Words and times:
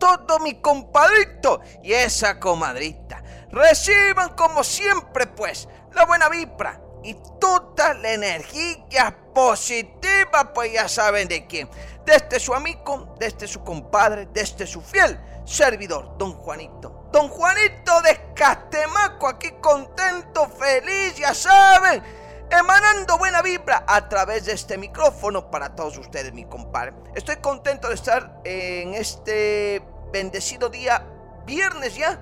todo 0.00 0.40
mi 0.40 0.60
compadrito 0.60 1.60
y 1.84 1.92
esa 1.92 2.40
comadrita. 2.40 3.22
Reciban 3.52 4.30
como 4.30 4.64
siempre 4.64 5.28
pues 5.28 5.68
la 5.92 6.06
buena 6.06 6.28
vibra 6.28 6.80
y 7.04 7.14
toda 7.40 7.94
la 7.94 8.12
energía 8.12 9.16
positiva, 9.32 10.52
pues 10.52 10.72
ya 10.72 10.88
saben 10.88 11.28
de 11.28 11.46
quién. 11.46 11.68
Desde 12.04 12.40
su 12.40 12.52
amigo, 12.54 13.14
desde 13.18 13.46
su 13.46 13.62
compadre, 13.62 14.28
desde 14.32 14.66
su 14.66 14.80
fiel 14.80 15.18
servidor, 15.44 16.16
don 16.18 16.32
Juanito. 16.34 17.08
Don 17.12 17.28
Juanito 17.28 18.00
de 18.02 18.34
Catemaco, 18.34 19.28
aquí 19.28 19.50
contento, 19.60 20.48
feliz, 20.48 21.16
ya 21.16 21.34
saben, 21.34 22.02
emanando 22.50 23.18
buena 23.18 23.42
vibra 23.42 23.84
a 23.86 24.08
través 24.08 24.44
de 24.46 24.52
este 24.52 24.78
micrófono 24.78 25.50
para 25.50 25.74
todos 25.74 25.98
ustedes, 25.98 26.32
mi 26.32 26.44
compadre. 26.44 26.94
Estoy 27.14 27.36
contento 27.36 27.88
de 27.88 27.94
estar 27.94 28.40
en 28.44 28.94
este 28.94 29.82
bendecido 30.12 30.68
día, 30.68 31.06
viernes 31.46 31.96
ya. 31.96 32.20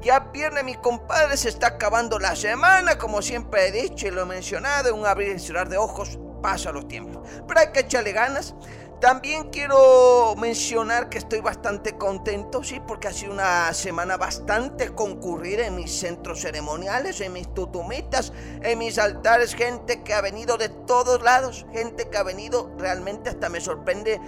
Ya 0.00 0.20
viernes, 0.20 0.62
mi 0.62 0.76
compadre, 0.76 1.36
se 1.36 1.48
está 1.48 1.66
acabando 1.68 2.20
la 2.20 2.36
semana, 2.36 2.98
como 2.98 3.20
siempre 3.20 3.66
he 3.66 3.72
dicho 3.72 4.06
y 4.06 4.12
lo 4.12 4.22
he 4.22 4.26
mencionado, 4.26 4.94
un 4.94 5.04
abrir 5.04 5.34
y 5.34 5.40
cerrar 5.40 5.68
de 5.68 5.76
ojos 5.76 6.18
pasa 6.40 6.70
los 6.70 6.86
tiempos. 6.86 7.26
Pero 7.48 7.60
hay 7.60 7.72
que 7.72 7.80
echarle 7.80 8.12
ganas. 8.12 8.54
También 9.00 9.50
quiero 9.50 10.34
mencionar 10.36 11.08
que 11.08 11.18
estoy 11.18 11.40
bastante 11.40 11.96
contento, 11.96 12.64
sí, 12.64 12.80
porque 12.84 13.06
ha 13.06 13.12
sido 13.12 13.32
una 13.32 13.72
semana 13.72 14.16
bastante 14.16 14.92
concurrida 14.92 15.66
en 15.66 15.76
mis 15.76 15.96
centros 16.00 16.40
ceremoniales, 16.40 17.20
en 17.20 17.32
mis 17.32 17.52
tutumitas, 17.54 18.32
en 18.60 18.76
mis 18.78 18.98
altares, 18.98 19.54
gente 19.54 20.02
que 20.02 20.14
ha 20.14 20.20
venido 20.20 20.56
de 20.56 20.68
todos 20.68 21.22
lados, 21.22 21.64
gente 21.72 22.08
que 22.08 22.18
ha 22.18 22.24
venido, 22.24 22.72
realmente 22.76 23.30
hasta 23.30 23.48
me 23.48 23.60
sorprende 23.60 24.20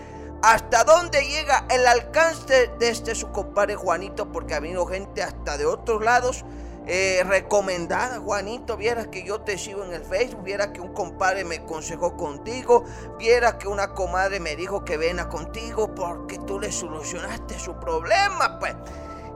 hasta 0.42 0.84
dónde 0.84 1.26
llega 1.26 1.66
el 1.70 1.86
alcance 1.86 2.70
de 2.78 2.88
este 2.88 3.14
su 3.14 3.30
compadre 3.30 3.76
Juanito, 3.76 4.32
porque 4.32 4.54
ha 4.54 4.60
venido 4.60 4.86
gente 4.86 5.22
hasta 5.22 5.58
de 5.58 5.66
otros 5.66 6.02
lados. 6.02 6.44
Eh, 6.86 7.22
recomendada, 7.24 8.18
Juanito, 8.18 8.76
vieras 8.76 9.08
que 9.08 9.22
yo 9.22 9.42
te 9.42 9.58
sigo 9.58 9.84
en 9.84 9.92
el 9.92 10.02
Facebook, 10.02 10.42
viera 10.42 10.72
que 10.72 10.80
un 10.80 10.92
compadre 10.92 11.44
me 11.44 11.56
aconsejó 11.56 12.16
contigo, 12.16 12.84
viera 13.18 13.58
que 13.58 13.68
una 13.68 13.92
comadre 13.92 14.40
me 14.40 14.56
dijo 14.56 14.82
que 14.84 14.96
vena 14.96 15.28
contigo 15.28 15.94
porque 15.94 16.38
tú 16.38 16.58
le 16.58 16.72
solucionaste 16.72 17.58
su 17.58 17.78
problema, 17.78 18.58
pues. 18.58 18.74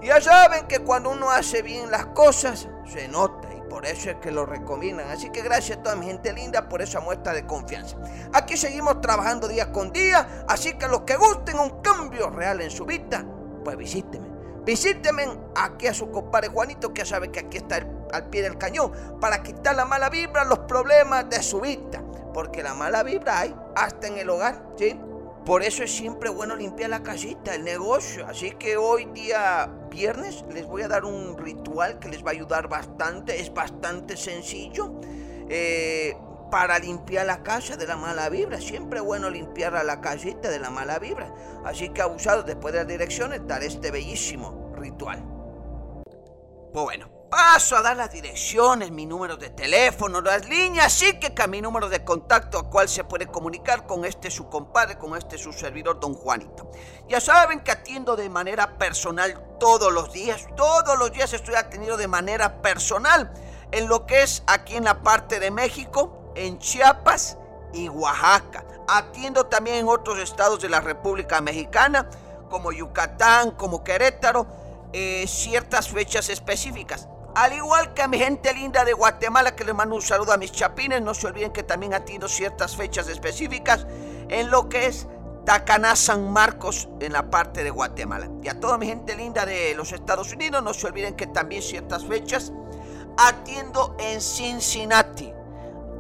Ya 0.03 0.21
saben 0.21 0.67
que 0.67 0.81
cuando 0.81 1.11
uno 1.11 1.31
hace 1.31 1.63
bien 1.63 1.91
las 1.91 2.07
cosas, 2.07 2.69
se 2.87 3.09
nota 3.09 3.44
por 3.69 3.87
eso 3.87 4.11
es 4.11 4.17
que 4.17 4.31
lo 4.31 4.47
recomiendan. 4.47 5.11
Así 5.11 5.31
que 5.31 5.43
gracias 5.43 5.79
a 5.79 5.83
toda 5.83 5.97
mi 5.97 6.07
gente 6.07 6.33
linda 6.33 6.69
por 6.69 6.83
esa 6.83 7.01
muestra 7.01 7.33
de 7.33 7.47
confianza. 7.47 7.97
Aquí 8.33 8.57
seguimos 8.57 9.01
trabajando 9.01 9.49
día 9.49 9.73
con 9.73 9.93
día, 9.93 10.45
así 10.49 10.75
que 10.75 10.89
los 10.89 11.03
que 11.03 11.17
gusten 11.17 11.59
un 11.59 11.83
cambio 11.83 12.31
real 12.31 12.61
en 12.61 12.71
su 12.71 12.85
vida, 12.85 13.25
pues 13.65 13.77
visíteme. 13.77 14.29
Visíteme 14.65 15.27
aquí 15.57 15.87
a 15.87 15.95
su 15.95 16.11
compadre 16.11 16.49
Juanito, 16.49 16.95
que 16.95 17.05
sabe 17.05 17.31
que 17.31 17.41
aquí 17.41 17.59
está 17.59 17.87
al 18.13 18.31
pie 18.31 18.43
del 18.43 18.57
cañón, 18.57 18.93
para 19.21 19.43
quitar 19.43 19.77
la 19.77 19.85
mala 19.85 20.09
vibra, 20.09 20.45
los 20.45 20.61
problemas 20.61 21.29
de 21.29 21.43
su 21.43 21.61
vida. 21.61 22.03
Porque 22.33 22.63
la 22.63 22.75
mala 22.75 23.03
vibra 23.03 23.41
hay 23.41 23.55
hasta 23.77 24.07
en 24.07 24.19
el 24.19 24.31
hogar, 24.31 24.63
¿sí? 24.77 24.99
Por 25.45 25.63
eso 25.63 25.83
es 25.83 25.95
siempre 25.95 26.31
bueno 26.31 26.57
limpiar 26.57 26.89
la 26.89 27.03
casita, 27.03 27.55
el 27.55 27.65
negocio. 27.65 28.27
Así 28.27 28.53
que 28.53 28.79
hoy 28.79 29.05
día 29.13 29.71
viernes 29.91 30.45
les 30.53 30.67
voy 30.67 30.83
a 30.83 30.89
dar 30.89 31.05
un 31.05 31.37
ritual 31.37 31.99
que 31.99 32.09
les 32.09 32.25
va 32.25 32.29
a 32.29 32.33
ayudar 32.33 32.69
bastante. 32.69 33.41
Es 33.41 33.53
bastante 33.53 34.17
sencillo. 34.17 35.01
Eh, 35.49 36.17
para 36.51 36.79
limpiar 36.79 37.27
la 37.27 37.43
casa 37.43 37.77
de 37.77 37.87
la 37.87 37.97
mala 37.97 38.29
vibra. 38.29 38.61
Siempre 38.61 39.01
bueno 39.01 39.29
limpiar 39.29 39.77
a 39.77 39.85
la 39.85 40.01
casita 40.01 40.49
de 40.49 40.61
la 40.61 40.71
mala 40.71 40.99
vibra. 40.99 41.35
Así 41.65 41.91
que 41.91 42.01
abusados 42.01 42.47
después 42.47 42.73
de 42.73 42.81
las 42.81 42.89
direcciones, 42.89 43.41
dar 43.47 43.63
este 43.63 43.91
bellísimo 43.91 44.73
ritual. 44.77 45.23
Pues 46.73 46.85
bueno, 46.85 47.14
Paso 47.35 47.77
a 47.77 47.83
dar 47.83 47.97
las 47.97 48.13
direcciones, 48.13 48.93
mi 48.93 49.07
número 49.07 49.37
de 49.37 49.51
teléfono, 49.51 50.21
las 50.21 50.49
líneas, 50.49 50.93
sí 50.93 51.19
que, 51.19 51.35
que 51.35 51.49
mi 51.49 51.61
número 51.61 51.89
de 51.89 52.05
contacto 52.05 52.61
a 52.61 52.71
cual 52.71 52.89
se 52.89 53.03
puede 53.03 53.27
comunicar 53.27 53.89
con 53.89 54.05
este 54.05 54.31
su 54.31 54.49
compadre, 54.49 54.99
con 54.99 55.17
este 55.17 55.37
su 55.37 55.53
servidor, 55.53 55.99
don 55.99 56.15
Juanito. 56.15 56.71
Ya 57.09 57.21
saben 57.21 57.59
que 57.59 57.73
atiendo 57.73 58.15
de 58.15 58.29
manera 58.29 58.79
personal 58.79 59.57
todos 59.59 59.93
los 59.93 60.13
días, 60.13 60.47
todos 60.57 60.97
los 60.97 61.11
días 61.11 61.33
estoy 61.33 61.57
atendido 61.57 61.97
de 61.97 62.07
manera 62.07 62.63
personal 62.63 63.35
en 63.73 63.89
lo 63.89 64.07
que 64.07 64.23
es 64.23 64.45
aquí 64.47 64.77
en 64.77 64.85
la 64.85 65.03
parte 65.03 65.41
de 65.41 65.51
México, 65.51 66.31
en 66.37 66.61
Chiapas 66.61 67.37
y 67.73 67.89
Oaxaca. 67.89 68.65
Atiendo 68.87 69.47
también 69.47 69.79
en 69.79 69.89
otros 69.89 70.21
estados 70.21 70.61
de 70.61 70.69
la 70.69 70.81
República 70.81 71.41
Mexicana, 71.41 72.09
como 72.49 72.71
Yucatán, 72.71 73.51
como 73.51 73.83
Querétaro, 73.83 74.47
eh, 74.93 75.25
ciertas 75.27 75.89
fechas 75.89 76.29
específicas. 76.29 77.09
Al 77.35 77.53
igual 77.53 77.95
que 77.95 78.03
a 78.03 78.09
mi 78.09 78.19
gente 78.19 78.55
linda 78.55 78.85
de 78.85 78.93
Guatemala, 78.93 79.57
que 79.57 79.65
les 79.65 79.75
mando 79.75 79.97
un 79.97 80.03
saludo 80.03 80.33
a 80.33 80.37
mis 80.37 80.53
chapines, 80.53 81.03
no 81.03 81.15
se 81.15 81.27
olviden 81.27 81.53
que 81.53 81.65
también 81.65 81.93
atiendo 81.93 82.29
ciertas 82.29 82.77
fechas 82.77 83.09
específicas 83.09 83.89
en 84.29 84.51
lo 84.51 84.69
que 84.69 84.87
es 84.87 85.09
Tacaná, 85.45 85.97
San 85.97 86.33
Marcos, 86.33 86.89
en 87.01 87.13
la 87.13 87.31
parte 87.31 87.65
de 87.65 87.71
Guatemala. 87.71 88.29
Y 88.41 88.49
a 88.49 88.61
toda 88.61 88.79
mi 88.79 88.87
gente 88.87 89.17
linda 89.17 89.45
de 89.45 89.75
los 89.75 89.91
Estados 89.91 90.33
Unidos, 90.33 90.63
no 90.63 90.73
se 90.73 90.87
olviden 90.87 91.17
que 91.17 91.27
también 91.27 91.61
ciertas 91.61 92.05
fechas 92.05 92.53
atiendo 93.19 93.97
en 93.99 94.21
Cincinnati. 94.21 95.33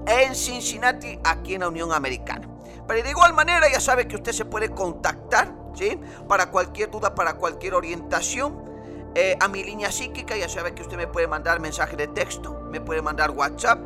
En 0.06 0.36
Cincinnati, 0.36 1.18
aquí 1.24 1.54
en 1.54 1.62
la 1.62 1.68
Unión 1.68 1.92
Americana. 1.92 2.48
Pero 2.86 3.02
de 3.02 3.10
igual 3.10 3.34
manera, 3.34 3.66
ya 3.72 3.80
sabe 3.80 4.06
que 4.06 4.14
usted 4.14 4.32
se 4.32 4.44
puede 4.44 4.68
contactar, 4.68 5.52
¿sí? 5.74 6.00
Para 6.28 6.50
cualquier 6.50 6.92
duda, 6.92 7.14
para 7.14 7.34
cualquier 7.34 7.74
orientación 7.74 8.73
eh, 9.14 9.36
a 9.41 9.48
mi 9.48 9.62
línea 9.62 9.92
psíquica, 9.92 10.36
ya 10.36 10.48
sabe 10.48 10.75
que 10.75 10.82
usted 10.82 10.97
me 10.97 11.06
puede 11.06 11.28
mandar 11.28 11.60
mensaje 11.60 11.97
de 11.97 12.08
texto, 12.08 12.60
me 12.70 12.80
puede 12.80 13.00
mandar 13.00 13.30
WhatsApp, 13.30 13.78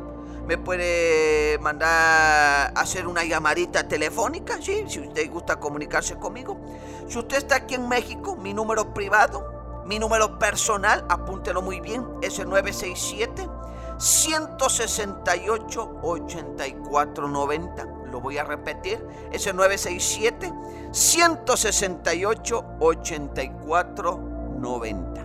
me 0.47 0.57
puede 0.57 1.59
mandar 1.59 2.73
hacer 2.75 3.05
una 3.05 3.23
llamadita 3.23 3.87
telefónica, 3.87 4.59
si 4.61 4.81
usted 4.81 5.29
gusta 5.29 5.59
comunicarse 5.59 6.15
conmigo. 6.15 6.59
Si 7.07 7.19
usted 7.19 7.37
está 7.37 7.57
aquí 7.57 7.75
en 7.75 7.87
México, 7.87 8.35
mi 8.35 8.55
número 8.55 8.91
privado, 8.91 9.83
mi 9.85 9.99
número 9.99 10.39
personal, 10.39 11.05
apúntelo 11.09 11.61
muy 11.61 11.79
bien, 11.79 12.07
es 12.23 12.39
el 12.39 12.49
967 12.49 13.47
168 13.99 15.99
8490. 16.01 17.85
Lo 18.11 18.21
voy 18.21 18.39
a 18.39 18.43
repetir, 18.43 19.05
es 19.31 19.45
el 19.45 19.55
967 19.55 20.51
168 20.91 22.65
8490. 22.79 25.18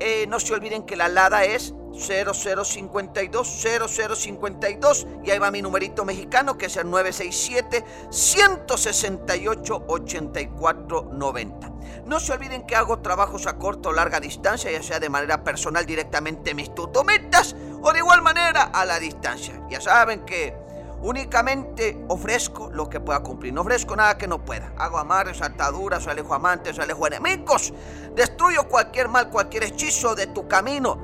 Eh, 0.01 0.27
no 0.29 0.41
se 0.41 0.55
olviden 0.55 0.83
que 0.85 0.97
la 0.97 1.07
alada 1.07 1.45
es 1.45 1.75
0052 1.93 3.63
0052 3.63 5.07
y 5.25 5.31
ahí 5.31 5.39
va 5.39 5.51
mi 5.51 5.63
numerito 5.63 6.05
mexicano 6.05 6.59
que 6.59 6.67
es 6.67 6.77
el 6.77 6.91
967 6.91 7.85
168 8.11 9.85
8490. 9.87 11.71
No 12.07 12.21
se 12.21 12.33
olviden 12.33 12.67
que 12.67 12.77
hago 12.77 12.99
trabajos 12.99 13.47
a 13.47 13.57
corta 13.57 13.89
o 13.89 13.93
larga 13.93 14.21
distancia, 14.21 14.71
ya 14.71 14.83
sea 14.83 15.01
de 15.01 15.09
manera 15.09 15.43
personal 15.45 15.87
directamente 15.87 16.51
en 16.51 16.57
mis 16.57 16.75
tutometas 16.75 17.57
o 17.83 17.93
de 17.93 17.99
igual 18.01 18.23
manera 18.23 18.65
a 18.65 18.85
la 18.85 18.99
distancia. 18.99 19.61
Ya 19.71 19.81
saben 19.81 20.25
que 20.25 20.64
Únicamente 21.05 22.03
ofrezco 22.09 22.71
lo 22.73 22.89
que 22.89 22.99
pueda 22.99 23.23
cumplir. 23.23 23.53
No 23.53 23.61
ofrezco 23.61 23.95
nada 23.95 24.17
que 24.17 24.27
no 24.27 24.43
pueda. 24.43 24.73
Hago 24.79 24.97
amarres, 24.97 25.43
ataduras, 25.43 26.07
alejo 26.07 26.33
amantes, 26.33 26.79
alejo 26.79 27.07
enemigos. 27.07 27.75
Destruyo 28.17 28.67
cualquier 28.71 29.09
mal, 29.09 29.29
cualquier 29.29 29.65
hechizo 29.65 30.15
de 30.15 30.29
tu 30.29 30.49
camino. 30.49 31.04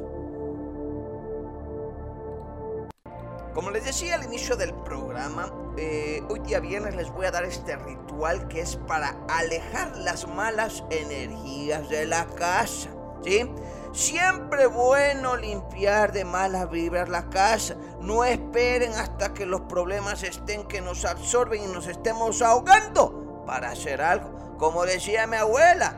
Como 3.53 3.69
les 3.69 3.83
decía 3.83 4.15
al 4.15 4.23
inicio 4.23 4.55
del 4.55 4.73
programa, 4.73 5.51
eh, 5.75 6.23
hoy 6.29 6.39
día 6.39 6.61
viernes 6.61 6.95
les 6.95 7.11
voy 7.11 7.25
a 7.25 7.31
dar 7.31 7.43
este 7.43 7.75
ritual 7.75 8.47
que 8.47 8.61
es 8.61 8.77
para 8.77 9.17
alejar 9.27 9.97
las 9.97 10.25
malas 10.25 10.85
energías 10.89 11.89
de 11.89 12.05
la 12.05 12.27
casa. 12.27 12.89
¿Sí? 13.23 13.51
Siempre 13.91 14.67
bueno 14.67 15.35
limpiar 15.35 16.13
de 16.13 16.23
malas 16.23 16.71
vibras 16.71 17.09
la 17.09 17.29
casa. 17.29 17.75
No 17.99 18.23
esperen 18.23 18.93
hasta 18.93 19.33
que 19.33 19.45
los 19.45 19.61
problemas 19.61 20.23
estén 20.23 20.65
que 20.65 20.79
nos 20.79 21.03
absorben 21.03 21.63
y 21.63 21.67
nos 21.67 21.87
estemos 21.87 22.41
ahogando 22.41 23.43
para 23.45 23.71
hacer 23.71 24.01
algo. 24.01 24.55
Como 24.57 24.85
decía 24.85 25.27
mi 25.27 25.35
abuela, 25.35 25.97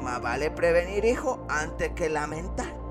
más 0.00 0.20
vale 0.20 0.50
prevenir, 0.50 1.06
hijo, 1.06 1.46
antes 1.48 1.92
que 1.94 2.10
lamentar. 2.10 2.83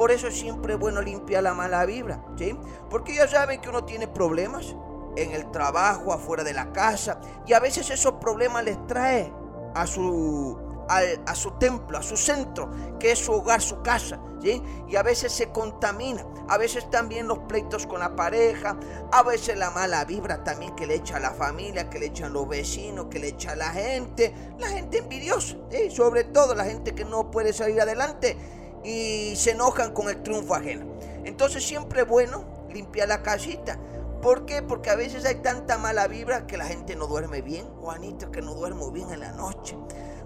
Por 0.00 0.12
eso 0.12 0.30
siempre 0.30 0.72
es 0.72 0.80
bueno 0.80 1.02
limpiar 1.02 1.42
la 1.42 1.52
mala 1.52 1.84
vibra, 1.84 2.24
¿sí? 2.38 2.58
Porque 2.88 3.14
ya 3.14 3.28
saben 3.28 3.60
que 3.60 3.68
uno 3.68 3.84
tiene 3.84 4.08
problemas 4.08 4.74
en 5.14 5.32
el 5.32 5.50
trabajo, 5.50 6.14
afuera 6.14 6.42
de 6.42 6.54
la 6.54 6.72
casa, 6.72 7.20
y 7.46 7.52
a 7.52 7.60
veces 7.60 7.90
esos 7.90 8.14
problemas 8.14 8.64
les 8.64 8.86
trae 8.86 9.30
a 9.74 9.86
su, 9.86 10.56
a, 10.88 11.34
su 11.34 11.50
templo, 11.58 11.98
a 11.98 12.02
su 12.02 12.16
centro, 12.16 12.70
que 12.98 13.12
es 13.12 13.18
su 13.18 13.32
hogar, 13.32 13.60
su 13.60 13.82
casa, 13.82 14.18
¿sí? 14.40 14.62
Y 14.88 14.96
a 14.96 15.02
veces 15.02 15.32
se 15.32 15.52
contamina, 15.52 16.24
a 16.48 16.56
veces 16.56 16.88
también 16.88 17.28
los 17.28 17.40
pleitos 17.40 17.86
con 17.86 18.00
la 18.00 18.16
pareja, 18.16 18.78
a 19.12 19.22
veces 19.22 19.58
la 19.58 19.70
mala 19.70 20.06
vibra 20.06 20.42
también 20.42 20.74
que 20.76 20.86
le 20.86 20.94
echa 20.94 21.18
a 21.18 21.20
la 21.20 21.32
familia, 21.32 21.90
que 21.90 21.98
le 21.98 22.06
echan 22.06 22.32
los 22.32 22.48
vecinos, 22.48 23.08
que 23.10 23.18
le 23.18 23.28
echa 23.28 23.52
a 23.52 23.56
la 23.56 23.68
gente, 23.68 24.32
la 24.58 24.68
gente 24.68 24.96
envidiosa, 24.96 25.58
¿sí? 25.70 25.90
sobre 25.90 26.24
todo 26.24 26.54
la 26.54 26.64
gente 26.64 26.94
que 26.94 27.04
no 27.04 27.30
puede 27.30 27.52
salir 27.52 27.82
adelante 27.82 28.38
y 28.84 29.34
se 29.36 29.52
enojan 29.52 29.92
con 29.92 30.08
el 30.08 30.22
triunfo 30.22 30.54
ajeno. 30.54 30.86
Entonces 31.24 31.64
siempre 31.64 32.02
es 32.02 32.08
bueno 32.08 32.44
limpiar 32.72 33.08
la 33.08 33.22
casita. 33.22 33.78
¿Por 34.22 34.44
qué? 34.44 34.62
Porque 34.62 34.90
a 34.90 34.96
veces 34.96 35.24
hay 35.24 35.36
tanta 35.36 35.78
mala 35.78 36.06
vibra 36.06 36.46
que 36.46 36.56
la 36.56 36.66
gente 36.66 36.94
no 36.94 37.06
duerme 37.06 37.40
bien. 37.40 37.66
Juanito, 37.80 38.30
que 38.30 38.42
no 38.42 38.54
duermo 38.54 38.90
bien 38.90 39.10
en 39.10 39.20
la 39.20 39.32
noche. 39.32 39.76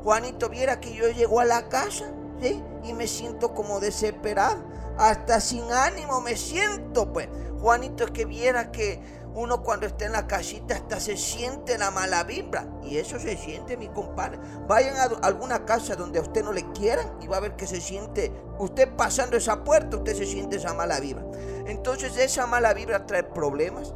Juanito, 0.02 0.48
viera 0.48 0.80
que 0.80 0.92
yo 0.92 1.08
llego 1.08 1.40
a 1.40 1.44
la 1.44 1.68
casa 1.68 2.12
y 2.82 2.92
me 2.92 3.06
siento 3.06 3.54
como 3.54 3.80
desesperado. 3.80 4.62
Hasta 4.98 5.40
sin 5.40 5.70
ánimo 5.72 6.20
me 6.20 6.36
siento, 6.36 7.12
pues. 7.12 7.28
Juanito, 7.60 8.04
es 8.04 8.10
que 8.10 8.24
viera 8.24 8.70
que 8.70 9.00
uno 9.34 9.62
cuando 9.62 9.86
está 9.86 10.06
en 10.06 10.12
la 10.12 10.26
casita 10.26 10.76
hasta 10.76 11.00
se 11.00 11.16
siente 11.16 11.76
la 11.76 11.90
mala 11.90 12.22
vibra. 12.22 12.66
Y 12.82 12.98
eso 12.98 13.18
se 13.18 13.36
siente, 13.36 13.76
mi 13.76 13.88
compadre. 13.88 14.38
Vayan 14.68 14.96
a 14.96 15.26
alguna 15.26 15.64
casa 15.64 15.96
donde 15.96 16.20
a 16.20 16.22
usted 16.22 16.44
no 16.44 16.52
le 16.52 16.70
quieran 16.72 17.18
y 17.20 17.26
va 17.26 17.38
a 17.38 17.40
ver 17.40 17.56
que 17.56 17.66
se 17.66 17.80
siente, 17.80 18.32
usted 18.58 18.88
pasando 18.96 19.36
esa 19.36 19.64
puerta, 19.64 19.96
usted 19.96 20.14
se 20.14 20.26
siente 20.26 20.56
esa 20.56 20.74
mala 20.74 21.00
vibra. 21.00 21.24
Entonces 21.66 22.16
esa 22.16 22.46
mala 22.46 22.72
vibra 22.74 23.06
trae 23.06 23.24
problemas. 23.24 23.92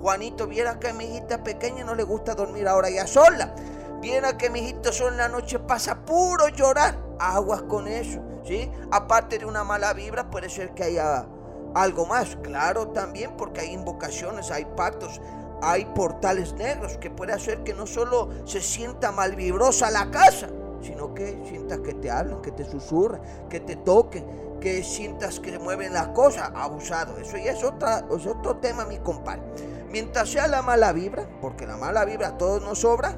Juanito, 0.00 0.46
viera 0.46 0.80
que 0.80 0.88
a 0.88 0.94
mi 0.94 1.04
hijita 1.04 1.44
pequeña 1.44 1.84
no 1.84 1.94
le 1.94 2.02
gusta 2.02 2.34
dormir 2.34 2.66
ahora 2.66 2.90
ya 2.90 3.06
sola. 3.06 3.54
Viera 4.00 4.38
que 4.38 4.48
mi 4.48 4.60
hijito 4.60 4.92
solo 4.92 5.10
en 5.10 5.18
la 5.18 5.28
noche 5.28 5.58
pasa 5.58 6.04
puro 6.04 6.48
llorar. 6.48 6.98
Aguas 7.18 7.62
con 7.62 7.86
eso, 7.86 8.20
¿sí? 8.44 8.70
Aparte 8.90 9.38
de 9.38 9.44
una 9.44 9.62
mala 9.62 9.92
vibra, 9.92 10.30
puede 10.30 10.48
ser 10.48 10.72
que 10.72 10.84
haya 10.84 11.26
algo 11.74 12.06
más, 12.06 12.36
claro 12.42 12.88
también 12.88 13.36
porque 13.36 13.60
hay 13.60 13.72
invocaciones, 13.72 14.50
hay 14.50 14.64
pactos, 14.76 15.20
hay 15.62 15.84
portales 15.84 16.54
negros 16.54 16.96
que 16.98 17.10
puede 17.10 17.32
hacer 17.32 17.62
que 17.62 17.74
no 17.74 17.86
solo 17.86 18.30
se 18.44 18.60
sienta 18.60 19.12
mal 19.12 19.36
vibrosa 19.36 19.90
la 19.90 20.10
casa, 20.10 20.48
sino 20.82 21.14
que 21.14 21.42
sientas 21.48 21.80
que 21.80 21.94
te 21.94 22.10
hablan, 22.10 22.40
que 22.42 22.52
te 22.52 22.64
susurran, 22.64 23.20
que 23.48 23.60
te 23.60 23.76
toquen, 23.76 24.58
que 24.60 24.82
sientas 24.82 25.40
que 25.40 25.58
mueven 25.58 25.92
las 25.92 26.08
cosas, 26.08 26.50
abusado. 26.54 27.18
Eso 27.18 27.36
ya 27.36 27.52
es, 27.52 27.64
otra, 27.64 28.04
es 28.16 28.26
otro 28.26 28.56
tema, 28.56 28.84
mi 28.84 28.98
compadre. 28.98 29.42
Mientras 29.90 30.30
sea 30.30 30.46
la 30.46 30.62
mala 30.62 30.92
vibra, 30.92 31.26
porque 31.40 31.66
la 31.66 31.76
mala 31.76 32.04
vibra 32.04 32.28
a 32.28 32.38
todos 32.38 32.62
nos 32.62 32.80
sobra, 32.80 33.16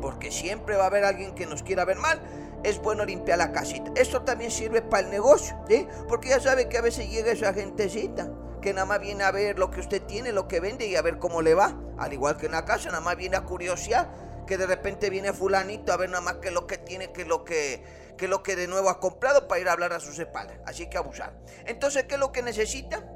porque 0.00 0.30
siempre 0.30 0.76
va 0.76 0.84
a 0.84 0.86
haber 0.86 1.04
alguien 1.04 1.34
que 1.34 1.46
nos 1.46 1.62
quiera 1.62 1.84
ver 1.84 1.98
mal, 1.98 2.20
es 2.66 2.82
bueno 2.82 3.04
limpiar 3.04 3.38
la 3.38 3.52
casita. 3.52 3.92
Esto 3.94 4.22
también 4.22 4.50
sirve 4.50 4.82
para 4.82 5.04
el 5.04 5.10
negocio. 5.10 5.56
Porque 6.08 6.30
ya 6.30 6.40
sabe 6.40 6.68
que 6.68 6.78
a 6.78 6.82
veces 6.82 7.08
llega 7.08 7.30
esa 7.30 7.54
gentecita 7.54 8.28
que 8.60 8.74
nada 8.74 8.86
más 8.86 8.98
viene 8.98 9.22
a 9.22 9.30
ver 9.30 9.56
lo 9.56 9.70
que 9.70 9.78
usted 9.78 10.02
tiene, 10.02 10.32
lo 10.32 10.48
que 10.48 10.58
vende 10.58 10.84
y 10.84 10.96
a 10.96 11.02
ver 11.02 11.18
cómo 11.18 11.42
le 11.42 11.54
va. 11.54 11.78
Al 11.96 12.12
igual 12.12 12.36
que 12.36 12.46
en 12.46 12.52
la 12.52 12.64
casa, 12.64 12.88
nada 12.88 13.00
más 13.00 13.16
viene 13.16 13.36
a 13.36 13.44
curiosear, 13.44 14.10
que 14.48 14.58
de 14.58 14.66
repente 14.66 15.10
viene 15.10 15.32
fulanito 15.32 15.92
a 15.92 15.96
ver 15.96 16.10
nada 16.10 16.20
más 16.22 16.38
que 16.38 16.50
lo 16.50 16.66
que 16.66 16.76
tiene, 16.76 17.12
que 17.12 17.24
lo 17.24 17.44
que, 17.44 17.84
que 18.18 18.26
lo 18.26 18.42
que 18.42 18.56
de 18.56 18.66
nuevo 18.66 18.90
ha 18.90 18.98
comprado 18.98 19.46
para 19.46 19.60
ir 19.60 19.68
a 19.68 19.72
hablar 19.72 19.92
a 19.92 20.00
sus 20.00 20.18
espaldas. 20.18 20.58
Así 20.66 20.90
que 20.90 20.98
abusar. 20.98 21.38
Entonces, 21.66 22.04
¿qué 22.08 22.14
es 22.14 22.20
lo 22.20 22.32
que 22.32 22.42
necesita? 22.42 23.08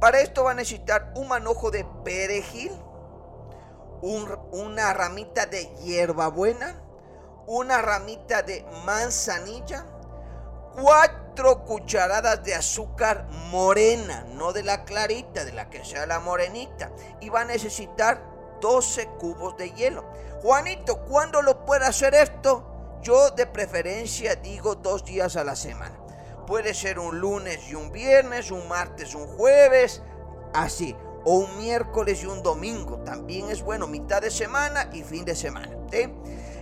Para 0.00 0.20
esto 0.20 0.44
va 0.44 0.52
a 0.52 0.54
necesitar 0.54 1.12
un 1.16 1.26
manojo 1.26 1.72
de 1.72 1.84
perejil, 2.04 2.70
una 4.00 4.94
ramita 4.94 5.46
de 5.46 5.64
hierbabuena, 5.82 6.80
una 7.46 7.82
ramita 7.82 8.42
de 8.42 8.64
manzanilla, 8.84 9.84
cuatro 10.80 11.64
cucharadas 11.64 12.42
de 12.44 12.54
azúcar 12.54 13.26
morena, 13.50 14.24
no 14.34 14.52
de 14.52 14.62
la 14.62 14.84
clarita, 14.84 15.44
de 15.44 15.52
la 15.52 15.68
que 15.70 15.84
sea 15.84 16.06
la 16.06 16.20
morenita, 16.20 16.90
y 17.20 17.28
va 17.28 17.42
a 17.42 17.44
necesitar 17.44 18.22
12 18.60 19.06
cubos 19.18 19.56
de 19.56 19.70
hielo. 19.72 20.04
Juanito, 20.42 21.04
¿cuándo 21.04 21.42
lo 21.42 21.64
puede 21.64 21.84
hacer 21.84 22.14
esto? 22.14 22.98
Yo 23.02 23.30
de 23.30 23.46
preferencia 23.46 24.36
digo 24.36 24.76
dos 24.76 25.04
días 25.04 25.36
a 25.36 25.44
la 25.44 25.56
semana. 25.56 25.98
Puede 26.46 26.72
ser 26.74 26.98
un 26.98 27.18
lunes 27.18 27.68
y 27.68 27.74
un 27.74 27.90
viernes, 27.90 28.50
un 28.50 28.66
martes, 28.68 29.14
un 29.14 29.26
jueves, 29.36 30.02
así. 30.54 30.96
O 31.24 31.38
un 31.38 31.58
miércoles 31.58 32.22
y 32.22 32.26
un 32.26 32.42
domingo. 32.42 32.98
También 32.98 33.48
es 33.50 33.62
bueno, 33.62 33.86
mitad 33.86 34.22
de 34.22 34.30
semana 34.30 34.88
y 34.92 35.02
fin 35.02 35.24
de 35.24 35.36
semana. 35.36 35.76
¿sí? 35.90 36.12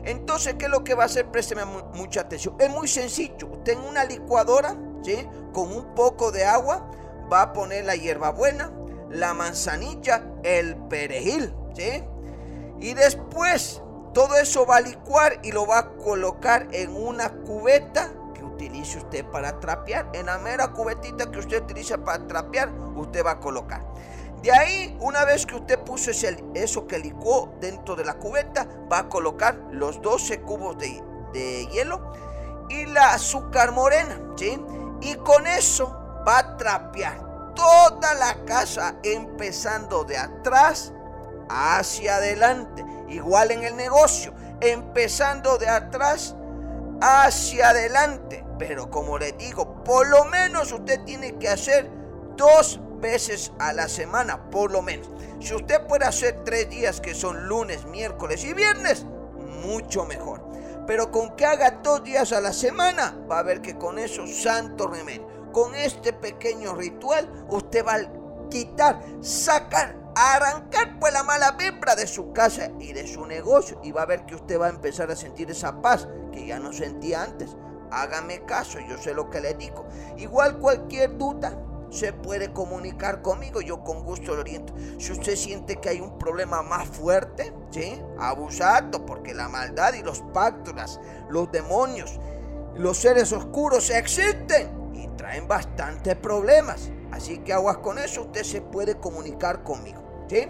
Entonces, 0.05 0.55
¿qué 0.55 0.67
es 0.67 0.71
lo 0.71 0.85
que 0.85 0.95
va 0.95 1.05
a 1.05 1.07
hacer? 1.07 1.31
Présteme 1.31 1.65
mucha 1.65 2.23
atención. 2.23 2.57
Es 2.59 2.71
muy 2.71 2.89
sencillo. 2.89 3.49
Usted 3.49 3.73
en 3.73 3.81
una 3.81 4.05
licuadora, 4.05 4.77
¿sí? 5.03 5.27
Con 5.53 5.73
un 5.73 5.95
poco 5.95 6.33
de 6.33 6.45
agua, 6.45 6.91
va 7.33 7.43
a 7.43 7.53
poner 7.53 7.85
la 7.85 7.97
hierbabuena, 7.97 8.73
la 9.11 9.35
manzanilla, 9.35 10.25
el 10.43 10.77
perejil, 10.89 11.55
¿sí? 11.75 12.05
Y 12.81 12.95
después, 12.95 13.83
todo 14.15 14.37
eso 14.37 14.67
va 14.67 14.77
a 14.77 14.81
licuar 14.81 15.39
y 15.43 15.53
lo 15.53 15.67
va 15.67 15.79
a 15.79 15.89
colocar 15.97 16.67
en 16.73 16.97
una 16.97 17.31
cubeta 17.31 18.11
que 18.35 18.43
utilice 18.43 18.99
usted 18.99 19.25
para 19.27 19.61
trapear. 19.61 20.09
En 20.15 20.27
la 20.27 20.39
mera 20.39 20.73
cubetita 20.73 21.31
que 21.31 21.39
usted 21.39 21.63
utiliza 21.63 21.99
para 21.99 22.27
trapear, 22.27 22.71
usted 22.97 23.25
va 23.25 23.33
a 23.33 23.41
colocar. 23.41 23.85
De 24.43 24.51
ahí, 24.51 24.97
una 25.01 25.25
vez 25.27 25.45
que 25.45 25.55
usted 25.55 25.79
puso 25.81 26.11
ese, 26.11 26.43
eso 26.55 26.87
que 26.87 26.99
licuó 26.99 27.53
dentro 27.61 27.95
de 27.95 28.05
la 28.05 28.15
cubeta, 28.15 28.67
va 28.91 29.01
a 29.01 29.09
colocar 29.09 29.55
los 29.71 30.01
12 30.01 30.41
cubos 30.41 30.79
de, 30.79 31.69
hielo 31.73 32.13
y 32.71 32.87
la 32.87 33.15
azúcar 33.15 33.73
morena, 33.73 34.19
¿sí? 34.37 34.59
Y 35.03 35.15
con 35.17 35.47
eso 35.47 35.95
va 36.27 36.39
a 36.39 36.57
trapear 36.57 37.55
toda 37.55 38.15
la 38.15 38.45
casa 38.45 38.97
empezando 39.03 40.05
de 40.05 40.17
atrás 40.17 40.93
hacia 41.51 42.17
adelante. 42.17 42.85
Igual 43.09 43.51
en 43.51 43.65
el 43.65 43.77
negocio, 43.77 44.33
empezando 44.61 45.59
de 45.59 45.69
atrás 45.69 46.35
hacia 47.03 47.71
adelante. 47.71 48.45
Pero 48.59 48.91
como 48.91 49.19
les 49.19 49.37
digo, 49.37 49.83
por 49.85 50.09
lo 50.09 50.25
menos 50.25 50.73
usted 50.73 51.05
tiene 51.05 51.37
que 51.39 51.49
hacer 51.49 51.91
dos 52.37 52.81
veces 53.01 53.53
a 53.59 53.73
la 53.73 53.89
semana, 53.89 54.51
por 54.51 54.71
lo 54.71 54.83
menos. 54.83 55.11
Si 55.41 55.55
usted 55.55 55.87
puede 55.87 56.05
hacer 56.05 56.43
tres 56.45 56.69
días 56.69 57.01
que 57.01 57.15
son 57.15 57.49
lunes, 57.49 57.87
miércoles 57.87 58.45
y 58.45 58.53
viernes, 58.53 59.05
mucho 59.65 60.05
mejor. 60.05 60.49
Pero 60.87 61.11
con 61.11 61.37
que 61.37 61.47
haga 61.47 61.81
dos 61.83 62.03
días 62.03 62.33
a 62.33 62.41
la 62.41 62.53
semana, 62.53 63.17
va 63.31 63.39
a 63.39 63.43
ver 63.43 63.63
que 63.63 63.79
con 63.79 63.99
eso, 63.99 64.27
santo 64.27 64.89
remedio. 64.89 65.29
Con 65.53 65.75
este 65.75 66.13
pequeño 66.13 66.75
ritual, 66.75 67.47
usted 67.49 67.85
va 67.85 67.95
a 67.95 68.49
quitar, 68.51 69.01
sacar, 69.21 69.97
arrancar 70.15 70.99
pues 70.99 71.13
la 71.13 71.23
mala 71.23 71.53
vibra 71.53 71.95
de 71.95 72.07
su 72.07 72.33
casa 72.33 72.71
y 72.79 72.93
de 72.93 73.07
su 73.07 73.27
negocio. 73.27 73.81
Y 73.83 73.93
va 73.93 74.03
a 74.03 74.07
ver 74.07 74.27
que 74.27 74.35
usted 74.35 74.61
va 74.61 74.67
a 74.67 74.71
empezar 74.71 75.11
a 75.11 75.17
sentir 75.17 75.51
esa 75.51 75.81
paz 75.81 76.09
que 76.33 76.47
ya 76.47 76.59
no 76.59 76.73
sentía 76.73 77.23
antes. 77.23 77.57
Hágame 77.93 78.45
caso, 78.45 78.79
yo 78.89 78.99
sé 78.99 79.15
lo 79.15 79.31
que 79.31 79.41
le 79.41 79.55
digo. 79.55 79.87
Igual 80.17 80.59
cualquier 80.59 81.17
duda, 81.17 81.57
se 81.91 82.13
puede 82.13 82.53
comunicar 82.53 83.23
conmigo, 83.23 83.61
yo 83.61 83.83
con 83.83 84.05
gusto 84.05 84.35
lo 84.35 84.41
oriento. 84.41 84.73
Si 84.99 85.13
usted 85.13 85.37
siente 85.37 85.77
que 85.77 85.89
hay 85.89 86.01
un 86.01 86.19
problema 86.19 86.63
más 86.63 86.89
fuerte, 86.89 87.53
¿sí? 87.71 88.01
Abusado, 88.19 89.05
porque 89.05 89.35
la 89.35 89.49
maldad 89.49 89.95
y 89.95 90.03
los 90.03 90.21
pactos, 90.33 91.01
los 91.29 91.51
demonios, 91.53 92.19
los 92.77 92.97
seres 92.97 93.33
oscuros 93.33 93.91
existen 93.91 94.93
y 94.95 95.09
traen 95.17 95.49
bastantes 95.49 96.17
problemas. 96.17 96.91
Así 97.11 97.39
que 97.39 97.53
aguas 97.53 97.79
con 97.79 97.99
eso, 97.99 98.23
usted 98.23 98.45
se 98.45 98.63
puede 98.63 98.97
comunicar 98.97 99.65
conmigo, 99.65 100.27
¿sí? 100.29 100.47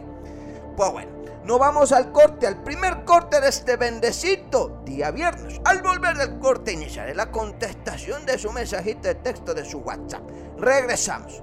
Pues 0.77 0.93
bueno, 0.93 1.11
nos 1.45 1.59
vamos 1.59 1.91
al 1.93 2.13
corte, 2.13 2.47
al 2.47 2.63
primer 2.63 3.05
corte 3.05 3.41
de 3.41 3.49
este 3.49 3.77
bendecito 3.77 4.83
día 4.85 5.11
viernes. 5.11 5.61
Al 5.65 5.83
volver 5.83 6.17
del 6.17 6.39
corte 6.39 6.73
iniciaré 6.73 7.15
la 7.15 7.31
contestación 7.31 8.27
de 8.27 8.39
su 8.39 8.53
mensajito 8.53 9.09
de 9.09 9.15
texto 9.15 9.55
de 9.55 9.65
su 9.65 9.79
WhatsApp. 9.79 10.23
Regresamos. 10.61 11.43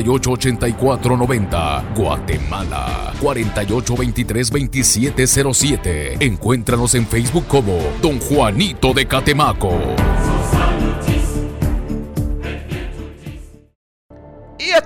488490 0.03 1.83
Guatemala 1.95 3.13
48232707. 3.21 6.17
Encuéntranos 6.19 6.95
en 6.95 7.07
Facebook 7.07 7.45
como 7.47 7.77
Don 8.01 8.19
Juanito 8.19 8.93
de 8.93 9.05
Catemaco. 9.05 9.71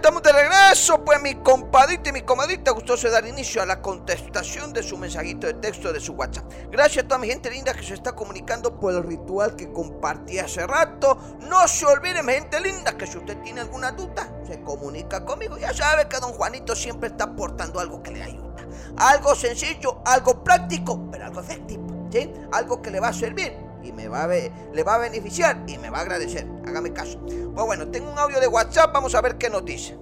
Estamos 0.06 0.22
de 0.22 0.34
regreso, 0.34 1.04
pues 1.04 1.20
mi 1.20 1.34
compadita 1.34 2.12
y 2.12 2.14
mi 2.14 2.22
comadita 2.22 2.70
gustoso 2.70 3.08
de 3.08 3.14
dar 3.14 3.26
inicio 3.26 3.64
a 3.64 3.66
la 3.66 3.82
contestación 3.82 4.72
de 4.72 4.84
su 4.84 5.00
mensajito 5.00 5.48
de 5.48 5.56
texto 5.56 5.92
de 5.92 6.00
su 6.00 6.14
WhatsApp. 6.14 6.46
Gracias 6.70 7.04
a 7.04 7.08
toda 7.08 7.18
mi 7.18 7.28
gente 7.28 7.50
linda 7.50 7.74
que 7.74 7.82
se 7.82 7.96
está 7.96 8.12
comunicando 8.12 8.80
por 8.80 8.94
el 8.94 9.02
ritual 9.02 9.56
que 9.56 9.74
compartí 9.74 10.38
hace 10.38 10.68
rato. 10.68 11.18
No 11.50 11.68
se 11.68 11.88
olviden, 11.88 12.24
mi 12.24 12.34
gente 12.34 12.60
linda, 12.60 12.96
que 12.96 13.08
si 13.08 13.18
usted 13.18 13.36
tiene 13.40 13.62
alguna 13.62 13.94
duda, 13.94 14.32
se 14.46 14.62
comunica 14.62 15.26
conmigo. 15.26 15.58
Ya 15.58 15.74
sabe 15.74 16.08
que 16.08 16.20
don 16.20 16.34
Juanito 16.34 16.76
siempre 16.76 17.10
está 17.10 17.24
aportando 17.24 17.80
algo 17.80 18.04
que 18.04 18.12
le 18.12 18.22
ayuda. 18.22 18.64
Algo 18.98 19.34
sencillo, 19.34 20.04
algo 20.06 20.44
práctico, 20.44 21.10
pero 21.10 21.26
algo 21.26 21.42
efectivo. 21.42 22.08
¿sí? 22.12 22.32
Algo 22.52 22.80
que 22.80 22.92
le 22.92 23.00
va 23.00 23.08
a 23.08 23.14
servir 23.14 23.65
y 23.86 23.92
me 23.92 24.08
va 24.08 24.24
a 24.24 24.28
le 24.28 24.84
va 24.84 24.96
a 24.96 24.98
beneficiar 24.98 25.64
y 25.68 25.78
me 25.78 25.90
va 25.90 26.00
a 26.00 26.02
agradecer. 26.02 26.48
Hágame 26.66 26.92
caso. 26.92 27.20
Pues 27.20 27.66
bueno, 27.66 27.88
tengo 27.90 28.12
un 28.12 28.18
audio 28.18 28.40
de 28.40 28.48
WhatsApp, 28.48 28.92
vamos 28.94 29.14
a 29.16 29.22
ver 29.22 29.38
qué 29.38 29.50
nos 29.50 29.64
dice. 29.64 29.96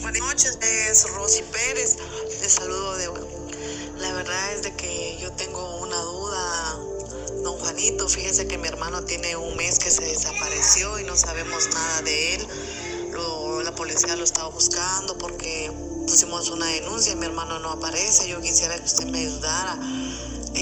Buenas 0.00 0.20
noches, 0.20 0.58
es 0.62 1.10
Rosy 1.14 1.42
Pérez. 1.52 1.96
Te 2.40 2.48
saludo 2.48 2.96
de 2.96 3.06
La 3.98 4.12
verdad 4.12 4.52
es 4.52 4.62
de 4.62 4.72
que 4.74 5.18
yo 5.20 5.32
tengo 5.32 5.80
una 5.80 5.96
duda, 5.96 6.78
don 7.42 7.58
Juanito. 7.58 8.08
Fíjese 8.08 8.46
que 8.46 8.58
mi 8.58 8.68
hermano 8.68 9.04
tiene 9.04 9.36
un 9.36 9.56
mes 9.56 9.78
que 9.78 9.90
se 9.90 10.04
desapareció 10.04 10.98
y 10.98 11.04
no 11.04 11.16
sabemos 11.16 11.68
nada 11.74 12.02
de 12.02 12.34
él. 12.34 12.46
la 13.64 13.74
policía 13.74 14.16
lo 14.16 14.24
estaba 14.24 14.48
buscando 14.48 15.16
porque 15.18 15.70
pusimos 16.06 16.50
una 16.50 16.66
denuncia 16.66 17.12
y 17.12 17.16
mi 17.16 17.26
hermano 17.26 17.58
no 17.60 17.70
aparece. 17.70 18.28
Yo 18.28 18.40
quisiera 18.40 18.76
que 18.76 18.84
usted 18.84 19.06
me 19.06 19.20
ayudara 19.20 19.78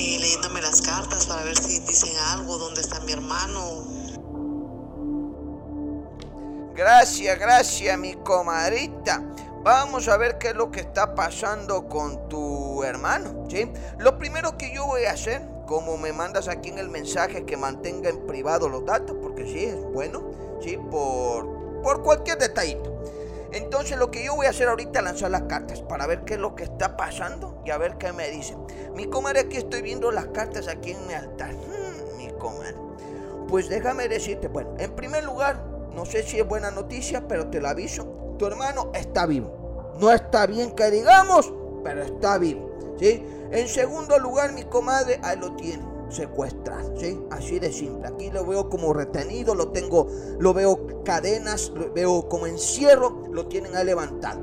eh, 0.00 0.18
leyéndome 0.18 0.62
las 0.62 0.80
cartas 0.80 1.26
para 1.26 1.44
ver 1.44 1.56
si 1.56 1.78
dicen 1.80 2.16
algo, 2.32 2.56
dónde 2.58 2.80
está 2.80 3.00
mi 3.00 3.12
hermano. 3.12 3.84
Gracias, 6.74 7.38
gracias, 7.38 7.98
mi 7.98 8.14
comadrita. 8.14 9.22
Vamos 9.62 10.08
a 10.08 10.16
ver 10.16 10.38
qué 10.38 10.48
es 10.48 10.54
lo 10.54 10.70
que 10.70 10.80
está 10.80 11.14
pasando 11.14 11.86
con 11.86 12.28
tu 12.30 12.82
hermano, 12.82 13.46
¿sí? 13.50 13.70
Lo 13.98 14.16
primero 14.16 14.56
que 14.56 14.74
yo 14.74 14.86
voy 14.86 15.04
a 15.04 15.12
hacer, 15.12 15.42
como 15.66 15.98
me 15.98 16.14
mandas 16.14 16.48
aquí 16.48 16.70
en 16.70 16.78
el 16.78 16.88
mensaje, 16.88 17.44
que 17.44 17.58
mantenga 17.58 18.08
en 18.08 18.26
privado 18.26 18.70
los 18.70 18.86
datos, 18.86 19.16
porque 19.20 19.44
sí, 19.44 19.64
es 19.64 19.84
bueno, 19.92 20.22
¿sí? 20.62 20.78
Por, 20.90 21.82
por 21.82 22.02
cualquier 22.02 22.38
detallito. 22.38 22.90
Entonces 23.52 23.98
lo 23.98 24.10
que 24.10 24.24
yo 24.24 24.36
voy 24.36 24.46
a 24.46 24.50
hacer 24.50 24.68
ahorita 24.68 25.00
es 25.00 25.04
lanzar 25.04 25.30
las 25.30 25.42
cartas 25.42 25.82
para 25.82 26.06
ver 26.06 26.24
qué 26.24 26.34
es 26.34 26.40
lo 26.40 26.54
que 26.54 26.64
está 26.64 26.96
pasando 26.96 27.62
y 27.64 27.70
a 27.70 27.78
ver 27.78 27.98
qué 27.98 28.12
me 28.12 28.28
dicen. 28.28 28.58
Mi 28.94 29.06
comadre, 29.06 29.40
aquí 29.40 29.56
estoy 29.56 29.82
viendo 29.82 30.10
las 30.10 30.26
cartas 30.28 30.68
aquí 30.68 30.92
en 30.92 31.06
mi 31.06 31.14
altar. 31.14 31.52
Hmm, 31.54 32.16
mi 32.16 32.28
comadre. 32.38 32.76
Pues 33.48 33.68
déjame 33.68 34.08
decirte, 34.08 34.48
bueno, 34.48 34.74
en 34.78 34.94
primer 34.94 35.24
lugar, 35.24 35.64
no 35.94 36.04
sé 36.04 36.22
si 36.22 36.38
es 36.38 36.46
buena 36.46 36.70
noticia, 36.70 37.26
pero 37.26 37.48
te 37.48 37.60
la 37.60 37.70
aviso. 37.70 38.36
Tu 38.38 38.46
hermano 38.46 38.90
está 38.94 39.26
vivo. 39.26 39.92
No 39.98 40.10
está 40.12 40.46
bien 40.46 40.70
que 40.72 40.90
digamos, 40.90 41.52
pero 41.82 42.02
está 42.02 42.38
vivo. 42.38 42.70
¿sí? 42.98 43.24
En 43.50 43.66
segundo 43.66 44.18
lugar, 44.18 44.52
mi 44.52 44.62
comadre, 44.64 45.18
ahí 45.22 45.36
lo 45.36 45.56
tiene 45.56 45.89
secuestrado, 46.10 46.94
¿sí? 46.98 47.20
Así 47.30 47.58
de 47.58 47.72
simple. 47.72 48.08
Aquí 48.08 48.30
lo 48.30 48.44
veo 48.44 48.68
como 48.68 48.92
retenido, 48.92 49.54
lo 49.54 49.68
tengo, 49.68 50.06
lo 50.38 50.52
veo 50.54 51.02
cadenas, 51.04 51.70
lo 51.74 51.92
veo 51.92 52.28
como 52.28 52.46
encierro, 52.46 53.22
lo 53.30 53.46
tienen 53.46 53.76
a 53.76 53.84
levantar. 53.84 54.38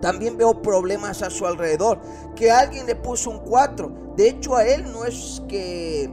También 0.00 0.36
veo 0.36 0.62
problemas 0.62 1.22
a 1.22 1.30
su 1.30 1.46
alrededor, 1.46 2.00
que 2.34 2.50
alguien 2.50 2.86
le 2.86 2.96
puso 2.96 3.30
un 3.30 3.40
4. 3.40 4.14
De 4.16 4.28
hecho, 4.28 4.56
a 4.56 4.64
él 4.66 4.90
no 4.92 5.04
es 5.04 5.42
que 5.48 6.10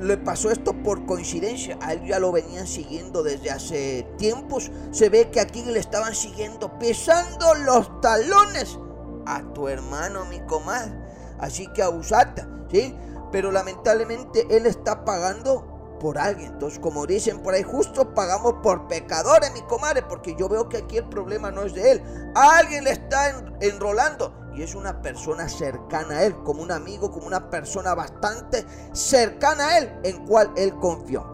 le 0.00 0.16
pasó 0.18 0.50
esto 0.50 0.72
por 0.84 1.04
coincidencia, 1.06 1.78
a 1.80 1.94
él 1.94 2.06
ya 2.06 2.20
lo 2.20 2.30
venían 2.30 2.66
siguiendo 2.66 3.22
desde 3.22 3.50
hace 3.50 4.06
tiempos. 4.18 4.70
Se 4.90 5.08
ve 5.08 5.30
que 5.30 5.40
aquí 5.40 5.64
le 5.64 5.80
estaban 5.80 6.14
siguiendo, 6.14 6.78
pisando 6.78 7.54
los 7.54 8.00
talones 8.00 8.78
a 9.26 9.42
tu 9.54 9.68
hermano, 9.68 10.26
mi 10.26 10.40
comadre. 10.40 10.92
Así 11.38 11.66
que 11.72 11.82
abusata, 11.82 12.48
¿sí? 12.70 12.94
Pero 13.30 13.50
lamentablemente 13.52 14.46
Él 14.50 14.66
está 14.66 15.04
pagando 15.04 15.78
por 15.98 16.18
alguien. 16.18 16.52
Entonces, 16.52 16.78
como 16.78 17.06
dicen 17.06 17.42
por 17.42 17.54
ahí, 17.54 17.62
justo 17.62 18.14
pagamos 18.14 18.54
por 18.62 18.88
pecadores, 18.88 19.52
mi 19.52 19.62
comadre, 19.62 20.02
porque 20.02 20.34
yo 20.36 20.48
veo 20.48 20.68
que 20.68 20.78
aquí 20.78 20.96
el 20.98 21.08
problema 21.08 21.50
no 21.50 21.62
es 21.62 21.74
de 21.74 21.92
Él. 21.92 22.32
Alguien 22.34 22.84
le 22.84 22.92
está 22.92 23.30
enrolando 23.60 24.34
y 24.54 24.62
es 24.62 24.74
una 24.74 25.02
persona 25.02 25.48
cercana 25.48 26.18
a 26.18 26.24
Él, 26.24 26.34
como 26.42 26.62
un 26.62 26.72
amigo, 26.72 27.10
como 27.10 27.26
una 27.26 27.50
persona 27.50 27.94
bastante 27.94 28.64
cercana 28.92 29.68
a 29.68 29.78
Él, 29.78 30.00
en 30.02 30.26
cual 30.26 30.52
Él 30.56 30.74
confió. 30.76 31.26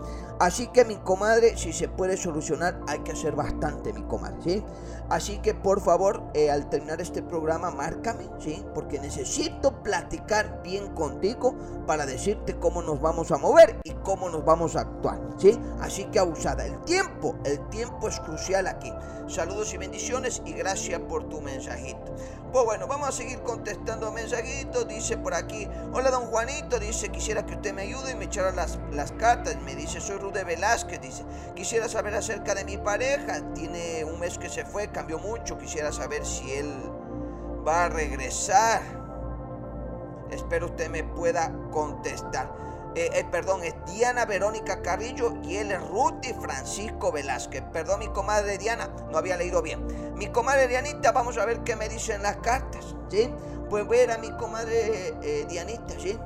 Así 0.45 0.67
que 0.67 0.85
mi 0.85 0.97
comadre, 0.97 1.57
si 1.57 1.73
se 1.73 1.89
puede 1.89 2.19
solucionar, 2.19 2.79
hay 2.87 2.99
que 2.99 3.13
hacer 3.13 3.35
bastante, 3.35 3.95
mi 3.95 4.03
comadre, 4.03 4.37
¿sí? 4.45 4.65
Así 5.09 5.39
que 5.39 5.55
por 5.55 5.81
favor, 5.81 6.23
eh, 6.35 6.51
al 6.51 6.69
terminar 6.69 7.01
este 7.01 7.23
programa, 7.23 7.71
márcame, 7.71 8.29
¿sí? 8.41 8.63
Porque 8.75 9.01
necesito 9.01 9.83
platicar 9.83 10.61
bien 10.63 10.95
contigo 10.95 11.55
para 11.87 12.05
decirte 12.05 12.59
cómo 12.59 12.83
nos 12.83 13.01
vamos 13.01 13.31
a 13.31 13.39
mover 13.39 13.81
y 13.85 13.93
cómo 14.03 14.29
nos 14.29 14.45
vamos 14.45 14.77
a 14.77 14.81
actuar, 14.81 15.19
¿sí? 15.39 15.59
Así 15.81 16.05
que 16.13 16.19
abusada. 16.19 16.67
El 16.67 16.79
tiempo, 16.85 17.37
el 17.47 17.67
tiempo 17.71 18.07
es 18.09 18.21
crucial 18.21 18.67
aquí. 18.67 18.93
Saludos 19.29 19.73
y 19.73 19.79
bendiciones 19.79 20.43
y 20.45 20.53
gracias 20.53 21.01
por 21.01 21.27
tu 21.31 21.41
mensajito. 21.41 22.15
Pues 22.53 22.65
bueno, 22.67 22.87
vamos 22.87 23.09
a 23.09 23.13
seguir 23.13 23.41
contestando 23.41 24.13
mensajitos. 24.13 24.87
Dice 24.87 25.17
por 25.19 25.35
aquí, 25.35 25.67
hola 25.93 26.11
don 26.11 26.27
Juanito, 26.27 26.79
dice, 26.79 27.09
quisiera 27.09 27.45
que 27.45 27.55
usted 27.55 27.75
me 27.75 27.83
ayude 27.83 28.13
y 28.13 28.15
me 28.15 28.27
echara 28.27 28.53
las, 28.53 28.79
las 28.93 29.11
cartas. 29.11 29.57
Me 29.63 29.75
dice, 29.75 30.01
soy 30.01 30.19
Rude 30.35 30.43
Velázquez, 30.43 31.01
dice, 31.01 31.25
quisiera 31.55 31.89
saber 31.89 32.13
acerca 32.17 32.57
de 32.57 32.65
mi 32.65 32.77
pareja. 32.77 33.41
Tiene 33.55 34.05
un 34.05 34.19
mes 34.19 34.37
que 34.37 34.49
se 34.49 34.65
fue, 34.65 34.89
cambió 34.89 35.21
mucho. 35.21 35.57
Quisiera 35.57 35.93
saber 35.93 36.27
si 36.27 36.53
él 36.53 36.73
va 37.65 37.85
a 37.85 37.89
regresar. 37.89 38.83
Espero 40.33 40.67
usted 40.67 40.91
me 40.91 41.05
pueda 41.05 41.53
contestar. 41.71 42.53
Eh, 42.97 43.11
eh, 43.13 43.25
perdón, 43.31 43.63
es 43.63 43.75
Diana 43.87 44.25
Verónica 44.25 44.83
Carrillo 44.83 45.35
y 45.45 45.57
él 45.57 45.71
es 45.71 45.81
Ruti 45.89 46.33
Francisco 46.33 47.13
Velázquez. 47.13 47.63
Perdón, 47.73 48.01
mi 48.01 48.09
comadre 48.09 48.59
Diana, 48.59 48.91
no 49.13 49.19
había 49.19 49.37
leído 49.37 49.63
bien. 49.63 49.87
Mi 50.17 50.27
comadre 50.29 50.67
Dianita, 50.67 51.13
vamos 51.13 51.39
a 51.39 51.45
ver 51.45 51.61
qué 51.63 51.77
me 51.77 51.89
dicen 51.89 52.25
las 52.25 52.39
cartas, 52.39 52.97
¿sí? 53.09 53.33
Pues 53.71 53.87
ver 53.87 54.11
a 54.11 54.19
mi 54.19 54.33
comadre 54.33 55.15
eh, 55.23 55.47
Dianita, 55.49 55.95
¿sí? 55.97 56.19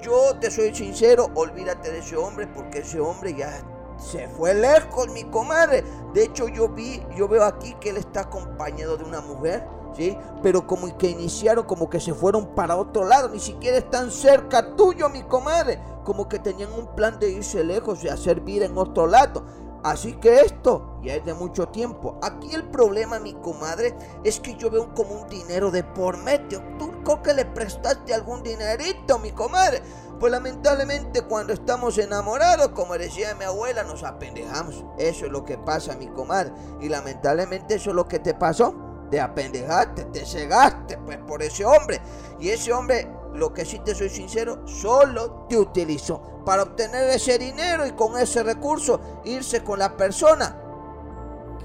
Yo 0.00 0.36
te 0.40 0.50
soy 0.50 0.74
sincero, 0.74 1.30
olvídate 1.34 1.90
de 1.90 1.98
ese 1.98 2.16
hombre 2.16 2.46
porque 2.46 2.80
ese 2.80 3.00
hombre 3.00 3.34
ya 3.34 3.62
se 3.98 4.28
fue 4.28 4.54
lejos, 4.54 5.08
mi 5.08 5.24
comadre. 5.24 5.84
De 6.12 6.24
hecho, 6.24 6.48
yo 6.48 6.68
vi, 6.68 7.02
yo 7.16 7.28
veo 7.28 7.44
aquí 7.44 7.74
que 7.80 7.90
él 7.90 7.96
está 7.96 8.20
acompañado 8.20 8.96
de 8.96 9.04
una 9.04 9.20
mujer, 9.20 9.66
¿sí? 9.96 10.16
Pero 10.42 10.66
como 10.66 10.96
que 10.98 11.08
iniciaron, 11.08 11.64
como 11.64 11.88
que 11.88 12.00
se 12.00 12.14
fueron 12.14 12.54
para 12.54 12.76
otro 12.76 13.04
lado, 13.04 13.28
ni 13.30 13.40
siquiera 13.40 13.78
están 13.78 14.10
cerca 14.10 14.76
tuyo, 14.76 15.08
mi 15.08 15.22
comadre. 15.22 15.80
Como 16.04 16.28
que 16.28 16.38
tenían 16.38 16.72
un 16.72 16.94
plan 16.94 17.18
de 17.18 17.30
irse 17.30 17.64
lejos 17.64 18.04
y 18.04 18.08
hacer 18.08 18.40
vida 18.40 18.66
en 18.66 18.76
otro 18.76 19.06
lado. 19.06 19.44
Así 19.82 20.14
que 20.14 20.40
esto 20.40 20.98
ya 21.02 21.14
es 21.14 21.24
de 21.24 21.34
mucho 21.34 21.68
tiempo. 21.68 22.18
Aquí 22.22 22.54
el 22.54 22.64
problema, 22.64 23.18
mi 23.18 23.34
comadre, 23.34 23.96
es 24.24 24.40
que 24.40 24.56
yo 24.56 24.70
veo 24.70 24.94
como 24.94 25.22
un 25.22 25.28
dinero 25.28 25.70
de 25.70 25.84
por 25.84 26.16
medio. 26.18 26.62
Tú 26.78 26.90
creo 27.04 27.22
que 27.22 27.34
le 27.34 27.44
prestaste 27.44 28.12
algún 28.12 28.42
dinerito, 28.42 29.18
mi 29.18 29.30
comadre. 29.32 29.82
Pues 30.18 30.32
lamentablemente 30.32 31.22
cuando 31.22 31.52
estamos 31.52 31.98
enamorados, 31.98 32.68
como 32.68 32.96
decía 32.96 33.34
mi 33.34 33.44
abuela, 33.44 33.82
nos 33.84 34.02
apendejamos. 34.02 34.84
Eso 34.98 35.26
es 35.26 35.32
lo 35.32 35.44
que 35.44 35.58
pasa, 35.58 35.94
mi 35.96 36.08
comadre. 36.08 36.52
Y 36.80 36.88
lamentablemente 36.88 37.74
eso 37.74 37.90
es 37.90 37.96
lo 37.96 38.08
que 38.08 38.18
te 38.18 38.34
pasó. 38.34 38.74
Te 39.10 39.20
apendejaste, 39.20 40.06
te 40.06 40.26
cegaste 40.26 40.98
pues 40.98 41.18
por 41.18 41.42
ese 41.42 41.64
hombre. 41.64 42.00
Y 42.40 42.48
ese 42.48 42.72
hombre, 42.72 43.08
lo 43.36 43.52
que 43.52 43.64
sí 43.64 43.78
te 43.80 43.94
soy 43.94 44.08
sincero, 44.08 44.66
solo 44.66 45.46
te 45.48 45.58
utilizó 45.58 46.42
para 46.44 46.62
obtener 46.62 47.10
ese 47.10 47.38
dinero 47.38 47.86
y 47.86 47.92
con 47.92 48.16
ese 48.18 48.42
recurso 48.42 49.00
irse 49.24 49.62
con 49.62 49.78
la 49.78 49.96
persona 49.96 50.56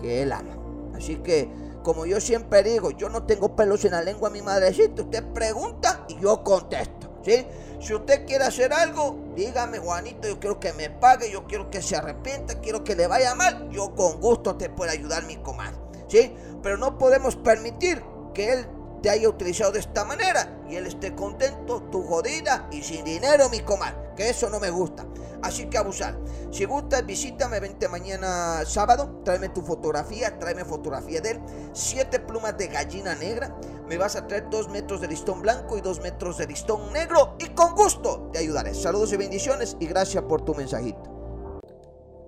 que 0.01 0.23
él 0.23 0.31
ama. 0.31 0.57
Así 0.95 1.17
que, 1.17 1.49
como 1.83 2.05
yo 2.05 2.19
siempre 2.19 2.63
digo, 2.63 2.91
yo 2.91 3.09
no 3.09 3.23
tengo 3.23 3.55
pelos 3.55 3.85
en 3.85 3.91
la 3.91 4.01
lengua, 4.01 4.29
mi 4.29 4.41
madrecita. 4.41 5.03
Usted 5.03 5.23
pregunta 5.33 6.05
y 6.07 6.19
yo 6.19 6.43
contesto. 6.43 7.09
¿Sí? 7.23 7.45
Si 7.79 7.93
usted 7.93 8.25
quiere 8.25 8.45
hacer 8.45 8.73
algo, 8.73 9.15
dígame, 9.35 9.77
Juanito, 9.77 10.27
yo 10.27 10.39
quiero 10.39 10.59
que 10.59 10.73
me 10.73 10.89
pague, 10.89 11.31
yo 11.31 11.45
quiero 11.45 11.69
que 11.69 11.81
se 11.81 11.95
arrepienta, 11.95 12.59
quiero 12.59 12.83
que 12.83 12.95
le 12.95 13.05
vaya 13.05 13.35
mal, 13.35 13.69
yo 13.69 13.93
con 13.95 14.19
gusto 14.19 14.55
te 14.55 14.69
puedo 14.69 14.91
ayudar, 14.91 15.25
mi 15.25 15.37
comadre. 15.37 15.77
¿Sí? 16.07 16.35
Pero 16.63 16.77
no 16.77 16.97
podemos 16.97 17.35
permitir 17.35 18.03
que 18.33 18.53
él 18.53 18.67
te 19.01 19.09
haya 19.09 19.27
utilizado 19.29 19.71
de 19.71 19.79
esta 19.79 20.05
manera 20.05 20.61
y 20.69 20.75
él 20.75 20.87
esté 20.87 21.15
contento, 21.15 21.83
tu 21.91 22.03
jodida 22.03 22.67
y 22.71 22.83
sin 22.83 23.03
dinero, 23.03 23.49
mi 23.49 23.59
comadre. 23.61 23.97
Que 24.15 24.29
eso 24.29 24.49
no 24.49 24.59
me 24.59 24.69
gusta. 24.69 25.05
Así 25.41 25.65
que 25.67 25.77
abusar. 25.77 26.17
Si 26.51 26.65
gustas, 26.65 27.05
visítame, 27.05 27.59
vente 27.59 27.87
mañana 27.87 28.63
sábado, 28.65 29.21
tráeme 29.23 29.49
tu 29.49 29.61
fotografía, 29.61 30.37
tráeme 30.37 30.65
fotografía 30.65 31.21
de 31.21 31.31
él. 31.31 31.41
Siete 31.73 32.19
plumas 32.19 32.57
de 32.57 32.67
gallina 32.67 33.15
negra. 33.15 33.55
Me 33.87 33.97
vas 33.97 34.15
a 34.15 34.27
traer 34.27 34.49
dos 34.49 34.69
metros 34.69 35.01
de 35.01 35.07
listón 35.07 35.41
blanco 35.41 35.77
y 35.77 35.81
dos 35.81 36.01
metros 36.01 36.37
de 36.37 36.47
listón 36.47 36.93
negro. 36.93 37.35
Y 37.39 37.49
con 37.49 37.73
gusto 37.73 38.29
te 38.31 38.39
ayudaré. 38.39 38.73
Saludos 38.73 39.13
y 39.13 39.17
bendiciones 39.17 39.77
y 39.79 39.87
gracias 39.87 40.23
por 40.23 40.43
tu 40.43 40.53
mensajito. 40.53 41.01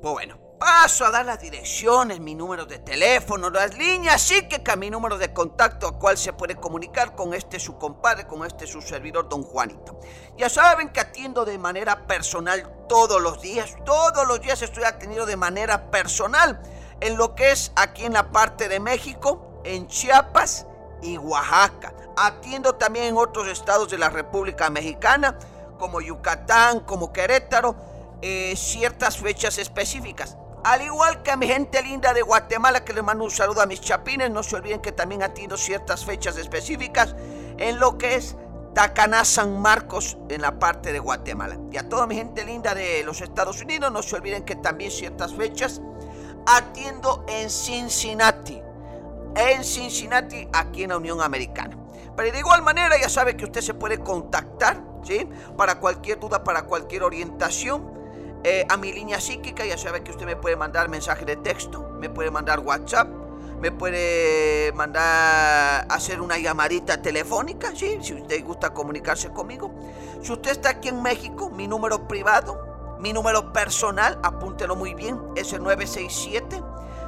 Pues 0.02 0.14
bueno, 0.14 0.43
paso 0.64 1.06
a 1.06 1.12
dar 1.12 1.26
las 1.26 1.42
direcciones, 1.42 2.22
mi 2.22 2.36
número 2.36 2.66
de 2.66 2.80
teléfono, 2.80 3.50
las 3.50 3.78
líneas, 3.78 4.22
sí 4.22 4.48
que 4.48 4.78
mi 4.78 4.90
número 4.90 5.18
de 5.18 5.34
contacto 5.34 5.88
a 5.88 6.00
cual 6.00 6.18
se 6.18 6.32
puede 6.32 6.56
comunicar 6.56 7.16
con 7.16 7.34
este 7.34 7.60
su 7.60 7.78
compadre, 7.78 8.28
con 8.28 8.46
este 8.46 8.66
su 8.66 8.82
servidor, 8.82 9.28
don 9.28 9.44
Juanito. 9.44 10.00
Ya 10.38 10.48
saben 10.48 10.88
que 10.88 11.02
atiendo 11.02 11.44
de 11.44 11.58
manera 11.58 12.08
personal 12.08 12.86
todos 12.88 13.22
los 13.22 13.42
días, 13.42 13.76
todos 13.84 14.26
los 14.26 14.40
días 14.40 14.62
estoy 14.62 14.86
atendido 14.86 15.26
de 15.26 15.36
manera 15.36 15.92
personal 15.92 16.62
en 17.02 17.18
lo 17.18 17.36
que 17.36 17.52
es 17.52 17.74
aquí 17.76 18.06
en 18.06 18.14
la 18.14 18.32
parte 18.32 18.70
de 18.70 18.80
México, 18.80 19.60
en 19.66 19.88
Chiapas 19.88 20.66
y 21.02 21.18
Oaxaca. 21.18 21.94
Atiendo 22.16 22.76
también 22.76 23.08
en 23.08 23.18
otros 23.18 23.50
estados 23.50 23.90
de 23.90 23.98
la 23.98 24.10
República 24.10 24.70
Mexicana, 24.70 25.38
como 25.78 26.00
Yucatán, 26.00 26.80
como 26.80 27.12
Querétaro, 27.12 27.76
eh, 28.22 28.54
ciertas 28.56 29.18
fechas 29.18 29.58
específicas. 29.58 30.38
Al 30.64 30.82
igual 30.82 31.22
que 31.24 31.32
a 31.32 31.36
mi 31.36 31.48
gente 31.48 31.82
linda 31.82 32.14
de 32.14 32.22
Guatemala, 32.22 32.86
que 32.86 32.94
le 32.94 33.02
mando 33.02 33.26
un 33.26 33.32
saludo 33.32 33.62
a 33.62 33.66
mis 33.66 33.82
chapines, 33.82 34.32
no 34.32 34.44
se 34.44 34.56
olviden 34.56 34.82
que 34.82 34.94
también 34.94 35.22
atiendo 35.22 35.58
ciertas 35.58 36.06
fechas 36.06 36.38
específicas 36.38 37.16
en 37.58 37.80
lo 37.80 37.98
que 37.98 38.16
es 38.16 38.38
Tacaná, 38.74 39.26
San 39.26 39.62
Marcos, 39.62 40.18
en 40.30 40.42
la 40.42 40.60
parte 40.60 40.94
de 40.94 41.00
Guatemala. 41.00 41.58
Y 41.70 41.78
a 41.78 41.90
toda 41.90 42.08
mi 42.08 42.16
gente 42.16 42.46
linda 42.46 42.74
de 42.74 43.04
los 43.04 43.20
Estados 43.20 43.62
Unidos, 43.62 43.92
no 43.92 44.02
se 44.02 44.16
olviden 44.16 44.46
que 44.46 44.56
también 44.56 44.90
ciertas 44.90 45.34
fechas 45.34 45.82
atiendo 46.46 47.26
en 47.28 47.50
Cincinnati. 47.50 48.62
En 49.36 49.66
Cincinnati, 49.66 50.48
aquí 50.54 50.84
en 50.84 50.92
la 50.92 50.98
Unión 50.98 51.22
Americana. 51.22 51.78
Pero 52.16 52.32
de 52.32 52.40
igual 52.40 52.62
manera, 52.62 52.96
ya 53.00 53.10
sabe 53.10 53.36
que 53.36 53.44
usted 53.44 53.62
se 53.62 53.74
puede 53.74 53.98
contactar, 53.98 54.82
¿sí? 55.04 55.28
Para 55.58 55.80
cualquier 55.80 56.20
duda, 56.20 56.44
para 56.44 56.64
cualquier 56.64 57.04
orientación 57.04 58.03
eh, 58.44 58.66
a 58.70 58.78
mi 58.78 58.92
línea 58.92 59.22
psíquica, 59.22 59.66
ya 59.66 59.78
sabe 59.78 60.04
que 60.04 60.12
usted 60.12 60.26
me 60.26 60.36
puede 60.36 60.56
mandar 60.56 60.90
mensaje 60.90 61.24
de 61.24 61.38
texto, 61.38 61.90
me 62.00 62.10
puede 62.10 62.30
mandar 62.30 62.60
WhatsApp, 62.60 63.08
me 63.62 63.72
puede 63.72 64.74
mandar 64.74 65.86
hacer 65.90 66.20
una 66.20 66.38
llamadita 66.38 67.02
telefónica, 67.02 67.74
¿sí? 67.74 68.00
si 68.02 68.16
usted 68.16 68.44
gusta 68.44 68.74
comunicarse 68.74 69.30
conmigo. 69.30 69.74
Si 70.22 70.34
usted 70.34 70.52
está 70.52 70.72
aquí 70.72 70.90
en 70.90 71.02
México, 71.02 71.50
mi 71.50 71.70
número 71.70 72.06
privado, 72.06 72.98
mi 73.00 73.14
número 73.14 73.54
personal, 73.54 74.20
apúntelo 74.24 74.76
muy 74.76 74.94
bien, 74.94 75.22
es 75.38 75.54
el 75.54 75.64
967 75.64 76.62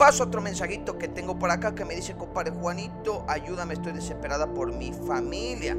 Paso 0.00 0.24
otro 0.24 0.40
mensajito 0.40 0.96
que 0.96 1.08
tengo 1.08 1.38
por 1.38 1.50
acá 1.50 1.74
que 1.74 1.84
me 1.84 1.94
dice, 1.94 2.16
compadre 2.16 2.52
Juanito, 2.52 3.22
ayúdame, 3.28 3.74
estoy 3.74 3.92
desesperada 3.92 4.50
por 4.54 4.72
mi 4.72 4.94
familia. 4.94 5.76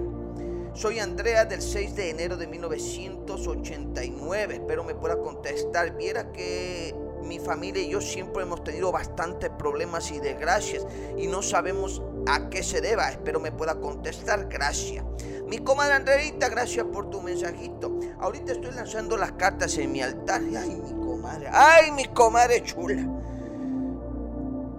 Soy 0.75 0.99
Andrea 0.99 1.45
del 1.45 1.60
6 1.60 1.95
de 1.95 2.12
enero 2.12 2.38
de 2.38 2.45
1989. 2.45 4.53
Espero 4.53 4.84
me 4.84 4.93
pueda 4.93 5.17
contestar. 5.17 5.97
Viera 5.97 6.31
que 6.31 6.95
mi 7.23 7.39
familia 7.39 7.81
y 7.81 7.89
yo 7.89 7.99
siempre 7.99 8.43
hemos 8.43 8.63
tenido 8.63 8.91
bastantes 8.91 9.49
problemas 9.57 10.12
y 10.12 10.19
desgracias 10.19 10.86
y 11.17 11.25
no 11.25 11.41
sabemos 11.41 12.03
a 12.27 12.47
qué 12.51 12.62
se 12.62 12.79
deba. 12.79 13.10
Espero 13.10 13.39
me 13.39 13.51
pueda 13.51 13.79
contestar. 13.79 14.47
Gracias. 14.49 15.03
Mi 15.47 15.57
comadre 15.57 15.95
Andreita, 15.95 16.47
gracias 16.47 16.86
por 16.93 17.10
tu 17.10 17.23
mensajito. 17.23 17.97
Ahorita 18.19 18.51
estoy 18.51 18.75
lanzando 18.75 19.17
las 19.17 19.31
cartas 19.31 19.75
en 19.79 19.91
mi 19.91 20.03
altar. 20.03 20.43
Ay, 20.55 20.75
mi 20.75 20.91
comadre. 20.91 21.49
Ay, 21.51 21.89
mi 21.89 22.05
comadre 22.05 22.62
chula. 22.62 23.20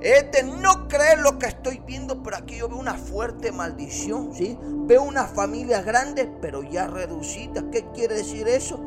Es 0.02 0.32
de 0.32 0.42
no 0.42 0.88
creer 0.88 1.20
lo 1.20 1.38
que 1.38 1.46
estoy 1.46 1.80
viendo, 1.86 2.24
pero 2.24 2.36
aquí 2.36 2.56
yo 2.56 2.68
veo 2.68 2.78
una 2.78 2.94
fuerte 2.94 3.52
maldición, 3.52 4.34
¿sí? 4.34 4.58
Veo 4.60 5.02
una 5.04 5.26
familia 5.26 5.80
grande, 5.82 6.28
pero 6.40 6.64
ya 6.64 6.88
reducida. 6.88 7.62
¿Qué 7.70 7.86
quiere 7.92 8.16
decir 8.16 8.48
eso? 8.48 8.80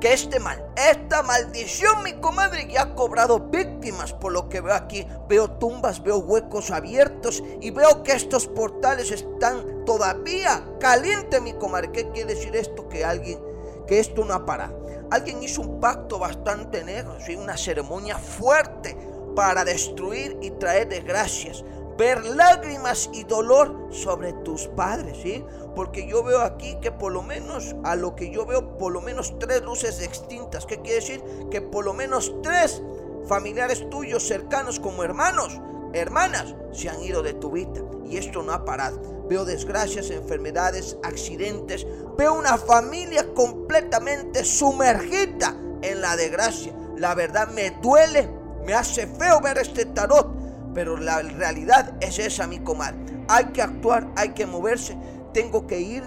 Que 0.00 0.14
este 0.14 0.40
mal, 0.40 0.64
esta 0.90 1.22
maldición, 1.22 2.02
mi 2.02 2.14
comadre, 2.14 2.66
ya 2.72 2.82
ha 2.82 2.94
cobrado 2.94 3.40
víctimas 3.50 4.14
por 4.14 4.32
lo 4.32 4.48
que 4.48 4.62
veo 4.62 4.74
aquí. 4.74 5.06
Veo 5.28 5.50
tumbas, 5.50 6.02
veo 6.02 6.16
huecos 6.16 6.70
abiertos 6.70 7.42
y 7.60 7.70
veo 7.70 8.02
que 8.02 8.12
estos 8.12 8.46
portales 8.46 9.10
están 9.10 9.84
todavía 9.84 10.64
calientes, 10.80 11.42
mi 11.42 11.52
comadre. 11.52 11.92
¿Qué 11.92 12.08
quiere 12.08 12.34
decir 12.34 12.56
esto? 12.56 12.88
Que 12.88 13.04
alguien, 13.04 13.38
que 13.86 14.00
esto 14.00 14.24
no 14.24 14.32
ha 14.32 14.46
parado. 14.46 14.82
Alguien 15.10 15.42
hizo 15.42 15.60
un 15.60 15.78
pacto 15.78 16.18
bastante 16.18 16.82
negro, 16.84 17.18
¿sí? 17.20 17.36
Una 17.36 17.58
ceremonia 17.58 18.16
fuerte 18.16 18.96
para 19.34 19.64
destruir 19.64 20.38
y 20.40 20.50
traer 20.50 20.88
desgracias. 20.88 21.64
Ver 21.96 22.24
lágrimas 22.24 23.08
y 23.12 23.22
dolor 23.24 23.88
sobre 23.90 24.32
tus 24.32 24.66
padres, 24.68 25.16
¿sí? 25.22 25.44
Porque 25.76 26.08
yo 26.08 26.24
veo 26.24 26.40
aquí 26.40 26.76
que 26.80 26.90
por 26.90 27.12
lo 27.12 27.22
menos, 27.22 27.76
a 27.84 27.94
lo 27.94 28.16
que 28.16 28.30
yo 28.30 28.46
veo, 28.46 28.76
por 28.78 28.92
lo 28.92 29.00
menos 29.00 29.38
tres 29.38 29.62
luces 29.62 30.00
extintas. 30.00 30.66
¿Qué 30.66 30.80
quiere 30.80 30.96
decir? 30.96 31.22
Que 31.50 31.60
por 31.60 31.84
lo 31.84 31.94
menos 31.94 32.34
tres 32.42 32.82
familiares 33.28 33.88
tuyos 33.90 34.26
cercanos 34.26 34.80
como 34.80 35.04
hermanos, 35.04 35.60
hermanas, 35.92 36.54
se 36.72 36.88
han 36.88 37.00
ido 37.02 37.22
de 37.22 37.34
tu 37.34 37.52
vida. 37.52 37.80
Y 38.04 38.16
esto 38.16 38.42
no 38.42 38.52
ha 38.52 38.64
parado. 38.64 39.00
Veo 39.28 39.44
desgracias, 39.44 40.10
enfermedades, 40.10 40.98
accidentes. 41.02 41.86
Veo 42.18 42.34
una 42.34 42.58
familia 42.58 43.32
completamente 43.34 44.44
sumergida 44.44 45.56
en 45.82 46.00
la 46.00 46.16
desgracia. 46.16 46.74
La 46.96 47.14
verdad 47.14 47.48
me 47.48 47.70
duele 47.82 48.28
me 48.64 48.74
hace 48.74 49.06
feo 49.06 49.40
ver 49.40 49.58
este 49.58 49.84
tarot, 49.86 50.34
pero 50.74 50.96
la 50.96 51.22
realidad 51.22 51.94
es 52.00 52.18
esa, 52.18 52.46
mi 52.46 52.60
comadre. 52.60 52.98
Hay 53.28 53.46
que 53.46 53.62
actuar, 53.62 54.08
hay 54.16 54.30
que 54.30 54.46
moverse. 54.46 54.96
Tengo 55.32 55.66
que 55.66 55.80
ir 55.80 56.02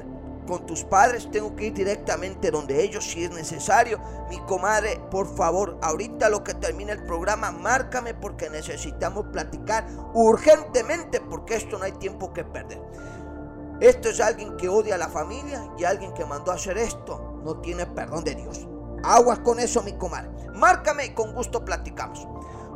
con 0.48 0.66
tus 0.66 0.84
padres, 0.84 1.30
tengo 1.30 1.56
que 1.56 1.68
ir 1.68 1.74
directamente 1.74 2.50
donde 2.50 2.84
ellos 2.84 3.06
si 3.06 3.24
es 3.24 3.32
necesario. 3.32 4.00
Mi 4.30 4.40
comadre, 4.40 5.00
por 5.12 5.36
favor, 5.36 5.78
ahorita 5.82 6.30
lo 6.30 6.44
que 6.44 6.54
termine 6.54 6.94
el 6.94 7.04
programa, 7.04 7.52
márcame 7.52 8.14
porque 8.14 8.50
necesitamos 8.50 9.28
platicar 9.32 9.86
urgentemente 10.14 11.22
porque 11.22 11.56
esto 11.56 11.78
no 11.78 11.84
hay 11.84 11.92
tiempo 11.94 12.34
que 12.34 12.44
perder. 12.44 12.82
Esto 13.80 14.10
es 14.10 14.20
alguien 14.20 14.58
que 14.58 14.70
odia 14.70 14.96
a 14.96 14.98
la 14.98 15.10
familia 15.10 15.70
y 15.78 15.84
alguien 15.84 16.14
que 16.14 16.26
mandó 16.26 16.52
a 16.52 16.56
hacer 16.56 16.78
esto. 16.80 17.40
No 17.44 17.60
tiene 17.60 17.86
perdón 17.86 18.24
de 18.24 18.36
Dios. 18.36 18.68
Aguas 19.04 19.40
con 19.40 19.60
eso, 19.60 19.84
mi 19.84 19.94
comadre. 19.94 20.30
Márcame 20.54 21.06
y 21.06 21.14
con 21.14 21.34
gusto 21.34 21.64
platicamos. 21.64 22.28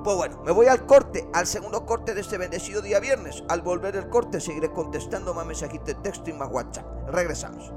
Pues 0.04 0.16
bueno, 0.16 0.42
me 0.44 0.52
voy 0.52 0.68
al 0.68 0.86
corte, 0.86 1.28
al 1.34 1.46
segundo 1.46 1.86
corte 1.86 2.16
de 2.16 2.22
este 2.22 2.38
bendecido 2.38 2.82
día 2.82 3.00
viernes. 3.00 3.44
Al 3.50 3.62
volver 3.62 3.96
el 3.96 4.10
corte 4.10 4.40
seguiré 4.40 4.72
contestando 4.72 5.34
más 5.34 5.46
mensajitos 5.46 5.88
de 5.88 5.96
texto 5.96 6.30
y 6.30 6.34
más 6.34 6.50
WhatsApp. 6.52 6.86
Regresamos. 7.08 7.72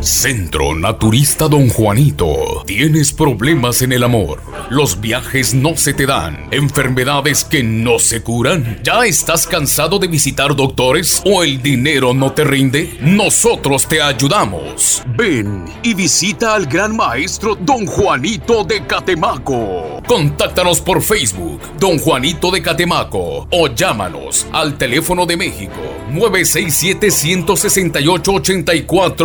Centro 0.00 0.74
Naturista 0.74 1.48
Don 1.48 1.68
Juanito. 1.68 2.62
¿Tienes 2.66 3.12
problemas 3.12 3.82
en 3.82 3.92
el 3.92 4.04
amor? 4.04 4.40
Los 4.70 5.00
viajes 5.00 5.54
no 5.54 5.76
se 5.76 5.92
te 5.92 6.06
dan. 6.06 6.48
Enfermedades 6.50 7.44
que 7.44 7.62
no 7.62 7.98
se 7.98 8.22
curan. 8.22 8.80
¿Ya 8.82 9.04
estás 9.06 9.46
cansado 9.46 9.98
de 9.98 10.06
visitar 10.06 10.54
doctores 10.54 11.22
o 11.24 11.42
el 11.42 11.60
dinero 11.60 12.14
no 12.14 12.32
te 12.32 12.44
rinde? 12.44 12.96
Nosotros 13.00 13.86
te 13.88 14.00
ayudamos. 14.00 15.02
Ven 15.16 15.64
y 15.82 15.94
visita 15.94 16.54
al 16.54 16.66
gran 16.66 16.96
maestro 16.96 17.54
Don 17.56 17.84
Juanito 17.86 18.64
de 18.64 18.86
Catemaco. 18.86 20.00
Contáctanos 20.06 20.80
por 20.80 21.02
Facebook, 21.02 21.60
Don 21.78 21.98
Juanito 21.98 22.50
de 22.50 22.62
Catemaco, 22.62 23.46
o 23.50 23.68
llámanos 23.68 24.46
al 24.52 24.78
teléfono 24.78 25.26
de 25.26 25.36
México 25.36 25.98
967 26.10 27.10
168 27.10 28.32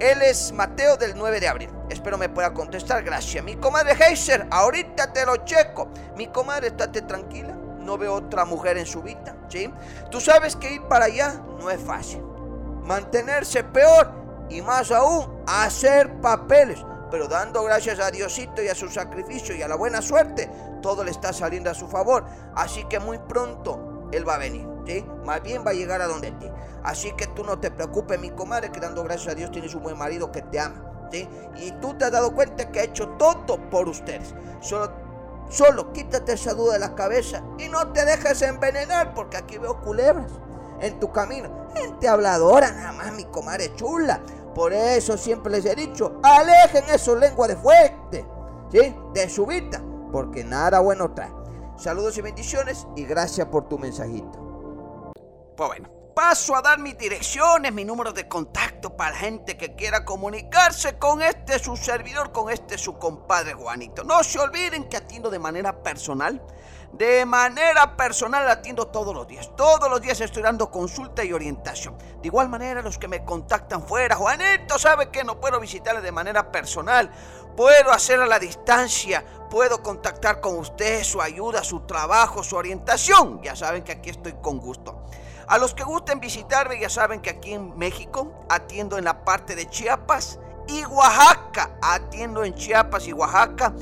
Él 0.00 0.22
es 0.22 0.52
Mateo 0.52 0.96
del 0.96 1.14
9 1.18 1.38
de 1.38 1.48
abril. 1.48 1.70
Espero 1.90 2.16
me 2.16 2.30
pueda 2.30 2.54
contestar. 2.54 3.02
Gracias. 3.02 3.44
Mi 3.44 3.56
comadre 3.56 3.92
Heiser, 3.92 4.46
ahorita 4.50 5.12
te 5.12 5.26
lo 5.26 5.36
checo. 5.44 5.88
Mi 6.16 6.28
comadre, 6.28 6.68
estate 6.68 7.02
tranquila. 7.02 7.57
No 7.88 7.96
veo 7.96 8.12
otra 8.12 8.44
mujer 8.44 8.76
en 8.76 8.84
su 8.84 9.00
vida. 9.00 9.34
¿sí? 9.48 9.72
Tú 10.10 10.20
sabes 10.20 10.54
que 10.56 10.74
ir 10.74 10.82
para 10.82 11.06
allá 11.06 11.40
no 11.58 11.70
es 11.70 11.80
fácil. 11.80 12.22
Mantenerse 12.84 13.64
peor 13.64 14.12
y 14.50 14.60
más 14.60 14.92
aún 14.92 15.42
hacer 15.46 16.20
papeles. 16.20 16.84
Pero 17.10 17.28
dando 17.28 17.62
gracias 17.64 17.98
a 17.98 18.10
Diosito 18.10 18.62
y 18.62 18.68
a 18.68 18.74
su 18.74 18.90
sacrificio 18.90 19.56
y 19.56 19.62
a 19.62 19.68
la 19.68 19.76
buena 19.76 20.02
suerte, 20.02 20.50
todo 20.82 21.02
le 21.02 21.10
está 21.10 21.32
saliendo 21.32 21.70
a 21.70 21.74
su 21.74 21.88
favor. 21.88 22.26
Así 22.54 22.84
que 22.84 23.00
muy 23.00 23.16
pronto 23.20 24.10
él 24.12 24.28
va 24.28 24.34
a 24.34 24.38
venir. 24.38 24.68
¿sí? 24.86 25.02
Más 25.24 25.42
bien 25.42 25.64
va 25.66 25.70
a 25.70 25.74
llegar 25.74 26.02
a 26.02 26.08
donde 26.08 26.32
ti. 26.32 26.50
Así 26.84 27.12
que 27.16 27.26
tú 27.28 27.42
no 27.42 27.58
te 27.58 27.70
preocupes, 27.70 28.20
mi 28.20 28.28
comadre, 28.32 28.70
que 28.70 28.80
dando 28.80 29.02
gracias 29.02 29.32
a 29.32 29.34
Dios 29.34 29.50
tienes 29.50 29.74
un 29.74 29.82
buen 29.82 29.96
marido 29.96 30.30
que 30.30 30.42
te 30.42 30.60
ama. 30.60 31.08
¿sí? 31.10 31.26
Y 31.56 31.72
tú 31.80 31.94
te 31.94 32.04
has 32.04 32.12
dado 32.12 32.34
cuenta 32.34 32.70
que 32.70 32.80
ha 32.80 32.84
hecho 32.84 33.08
todo 33.16 33.58
por 33.70 33.88
ustedes. 33.88 34.34
Solo, 34.60 35.07
solo 35.48 35.92
quítate 35.92 36.32
esa 36.32 36.54
duda 36.54 36.74
de 36.74 36.78
la 36.80 36.94
cabeza 36.94 37.42
y 37.58 37.68
no 37.68 37.92
te 37.92 38.04
dejes 38.04 38.42
envenenar 38.42 39.14
porque 39.14 39.36
aquí 39.36 39.58
veo 39.58 39.80
culebras 39.80 40.30
en 40.80 40.98
tu 41.00 41.12
camino. 41.12 41.68
Gente 41.74 42.08
habladora, 42.08 42.70
nada 42.70 42.92
más, 42.92 43.12
mi 43.12 43.24
comadre 43.24 43.74
chula. 43.74 44.20
Por 44.54 44.72
eso 44.72 45.16
siempre 45.16 45.52
les 45.52 45.64
he 45.66 45.74
dicho, 45.74 46.20
alejen 46.22 46.84
esos 46.90 47.18
lenguas 47.18 47.48
de 47.48 47.56
fuerte. 47.56 48.26
¿sí? 48.70 48.94
De 49.14 49.28
su 49.28 49.46
vida, 49.46 49.82
porque 50.12 50.44
nada 50.44 50.80
bueno 50.80 51.12
trae. 51.12 51.32
Saludos 51.76 52.18
y 52.18 52.22
bendiciones 52.22 52.86
y 52.96 53.04
gracias 53.04 53.46
por 53.48 53.68
tu 53.68 53.78
mensajito. 53.78 55.12
Pues 55.56 55.68
bueno, 55.68 55.88
paso 56.18 56.56
a 56.56 56.62
dar 56.62 56.80
mis 56.80 56.98
direcciones, 56.98 57.72
mi 57.72 57.84
número 57.84 58.12
de 58.12 58.26
contacto 58.26 58.96
para 58.96 59.14
gente 59.14 59.56
que 59.56 59.76
quiera 59.76 60.04
comunicarse 60.04 60.98
con 60.98 61.22
este 61.22 61.60
su 61.60 61.76
servidor, 61.76 62.32
con 62.32 62.50
este 62.50 62.76
su 62.76 62.98
compadre 62.98 63.54
Juanito. 63.54 64.02
No 64.02 64.24
se 64.24 64.40
olviden 64.40 64.88
que 64.88 64.96
atiendo 64.96 65.30
de 65.30 65.38
manera 65.38 65.80
personal. 65.80 66.42
De 66.92 67.24
manera 67.24 67.96
personal 67.96 68.50
atiendo 68.50 68.88
todos 68.88 69.14
los 69.14 69.28
días. 69.28 69.52
Todos 69.56 69.88
los 69.88 70.00
días 70.00 70.20
estoy 70.20 70.42
dando 70.42 70.72
consulta 70.72 71.22
y 71.22 71.32
orientación. 71.32 71.96
De 72.20 72.26
igual 72.26 72.48
manera, 72.48 72.82
los 72.82 72.98
que 72.98 73.06
me 73.06 73.24
contactan 73.24 73.86
fuera, 73.86 74.16
Juanito 74.16 74.76
sabe 74.76 75.10
que 75.10 75.22
no 75.22 75.38
puedo 75.38 75.60
visitarle 75.60 76.00
de 76.00 76.10
manera 76.10 76.50
personal. 76.50 77.12
Puedo 77.56 77.92
hacer 77.92 78.18
a 78.18 78.26
la 78.26 78.40
distancia. 78.40 79.24
Puedo 79.48 79.84
contactar 79.84 80.40
con 80.40 80.58
usted, 80.58 81.04
su 81.04 81.22
ayuda, 81.22 81.62
su 81.62 81.86
trabajo, 81.86 82.42
su 82.42 82.56
orientación. 82.56 83.40
Ya 83.40 83.54
saben 83.54 83.84
que 83.84 83.92
aquí 83.92 84.10
estoy 84.10 84.34
con 84.42 84.58
gusto. 84.58 85.04
A 85.48 85.56
los 85.56 85.72
que 85.72 85.82
gusten 85.82 86.20
visitarme 86.20 86.78
ya 86.78 86.90
saben 86.90 87.20
que 87.20 87.30
aquí 87.30 87.54
en 87.54 87.76
México 87.78 88.44
atiendo 88.50 88.98
en 88.98 89.04
la 89.04 89.24
parte 89.24 89.54
de 89.56 89.66
Chiapas 89.66 90.38
y 90.66 90.84
Oaxaca. 90.84 91.70
Atiendo 91.80 92.44
en 92.44 92.54
Chiapas 92.54 93.08
y 93.08 93.14
Oaxaca 93.14 93.72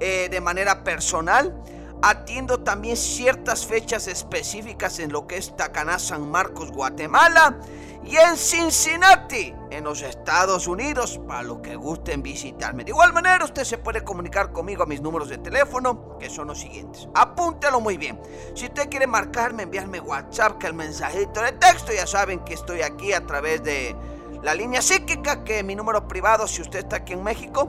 eh, 0.00 0.28
de 0.30 0.40
manera 0.40 0.82
personal. 0.82 1.54
Atiendo 2.02 2.60
también 2.60 2.96
ciertas 2.96 3.66
fechas 3.66 4.08
específicas 4.08 4.98
en 5.00 5.12
lo 5.12 5.26
que 5.26 5.36
es 5.36 5.54
Tacaná, 5.54 5.98
San 5.98 6.30
Marcos, 6.30 6.72
Guatemala 6.72 7.58
y 8.02 8.16
en 8.16 8.38
Cincinnati, 8.38 9.54
en 9.70 9.84
los 9.84 10.00
Estados 10.00 10.66
Unidos, 10.66 11.20
para 11.28 11.42
los 11.42 11.58
que 11.58 11.76
gusten 11.76 12.22
visitarme. 12.22 12.84
De 12.84 12.92
igual 12.92 13.12
manera, 13.12 13.44
usted 13.44 13.64
se 13.64 13.76
puede 13.76 14.02
comunicar 14.02 14.50
conmigo 14.50 14.82
a 14.82 14.86
mis 14.86 15.02
números 15.02 15.28
de 15.28 15.36
teléfono, 15.36 16.16
que 16.18 16.30
son 16.30 16.48
los 16.48 16.58
siguientes. 16.58 17.06
Apúntelo 17.14 17.80
muy 17.80 17.98
bien. 17.98 18.18
Si 18.54 18.64
usted 18.64 18.88
quiere 18.88 19.06
marcarme, 19.06 19.64
enviarme 19.64 20.00
WhatsApp, 20.00 20.56
que 20.56 20.68
el 20.68 20.74
mensajito 20.74 21.42
de 21.42 21.52
texto, 21.52 21.92
ya 21.92 22.06
saben 22.06 22.40
que 22.40 22.54
estoy 22.54 22.80
aquí 22.80 23.12
a 23.12 23.26
través 23.26 23.62
de 23.62 23.94
la 24.42 24.54
línea 24.54 24.80
psíquica, 24.80 25.44
que 25.44 25.58
es 25.58 25.64
mi 25.64 25.76
número 25.76 26.08
privado, 26.08 26.48
si 26.48 26.62
usted 26.62 26.78
está 26.78 26.96
aquí 26.96 27.12
en 27.12 27.22
México, 27.22 27.68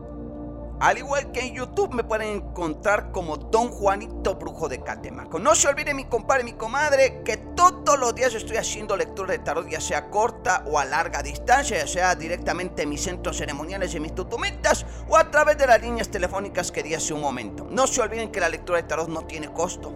Al 0.81 0.97
igual 0.97 1.31
que 1.31 1.41
en 1.41 1.53
YouTube 1.53 1.93
me 1.93 2.03
pueden 2.03 2.37
encontrar 2.37 3.11
como 3.11 3.37
Don 3.37 3.69
Juanito 3.69 4.33
Brujo 4.33 4.67
de 4.67 4.81
Catemaco. 4.81 5.37
No 5.37 5.53
se 5.53 5.67
olviden 5.67 5.95
mi 5.95 6.05
compadre 6.05 6.43
mi 6.43 6.53
comadre 6.53 7.21
que 7.23 7.37
todos 7.37 7.99
los 7.99 8.15
días 8.15 8.33
estoy 8.33 8.57
haciendo 8.57 8.97
lectura 8.97 9.33
de 9.33 9.37
tarot, 9.37 9.69
ya 9.69 9.79
sea 9.79 10.09
corta 10.09 10.63
o 10.65 10.79
a 10.79 10.85
larga 10.85 11.21
distancia, 11.21 11.77
ya 11.77 11.85
sea 11.85 12.15
directamente 12.15 12.81
en 12.81 12.89
mis 12.89 13.03
centros 13.03 13.37
ceremoniales 13.37 13.93
y 13.93 13.99
mis 13.99 14.15
tutumitas 14.15 14.87
o 15.07 15.17
a 15.17 15.29
través 15.29 15.55
de 15.59 15.67
las 15.67 15.79
líneas 15.79 16.09
telefónicas 16.09 16.71
que 16.71 16.81
di 16.81 16.95
hace 16.95 17.13
un 17.13 17.21
momento. 17.21 17.67
No 17.69 17.85
se 17.85 18.01
olviden 18.01 18.31
que 18.31 18.39
la 18.39 18.49
lectura 18.49 18.81
de 18.81 18.87
tarot 18.87 19.07
no 19.07 19.21
tiene 19.25 19.53
costo. 19.53 19.93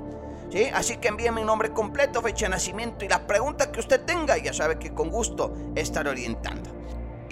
¿Sí? 0.51 0.65
Así 0.71 0.97
que 0.97 1.07
envíenme 1.07 1.41
mi 1.41 1.47
nombre 1.47 1.71
completo, 1.71 2.21
fecha 2.21 2.45
de 2.45 2.51
nacimiento 2.51 3.03
y 3.03 3.07
la 3.07 3.25
pregunta 3.25 3.71
que 3.71 3.79
usted 3.79 4.01
tenga. 4.05 4.37
Ya 4.37 4.53
sabe 4.53 4.77
que 4.77 4.93
con 4.93 5.09
gusto 5.09 5.51
estaré 5.73 6.11
orientando. 6.11 6.74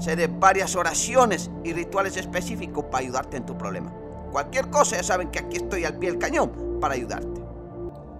de 0.00 0.26
varias 0.26 0.76
oraciones 0.76 1.50
y 1.62 1.72
rituales 1.72 2.16
específicos 2.16 2.84
para 2.84 2.98
ayudarte 2.98 3.36
en 3.38 3.46
tu 3.46 3.56
problema. 3.56 3.92
Cualquier 4.30 4.68
cosa, 4.68 4.96
ya 4.96 5.02
saben 5.02 5.30
que 5.30 5.38
aquí 5.38 5.56
estoy 5.56 5.84
al 5.84 5.96
pie 5.98 6.10
del 6.10 6.18
cañón 6.18 6.78
para 6.80 6.94
ayudarte. 6.94 7.40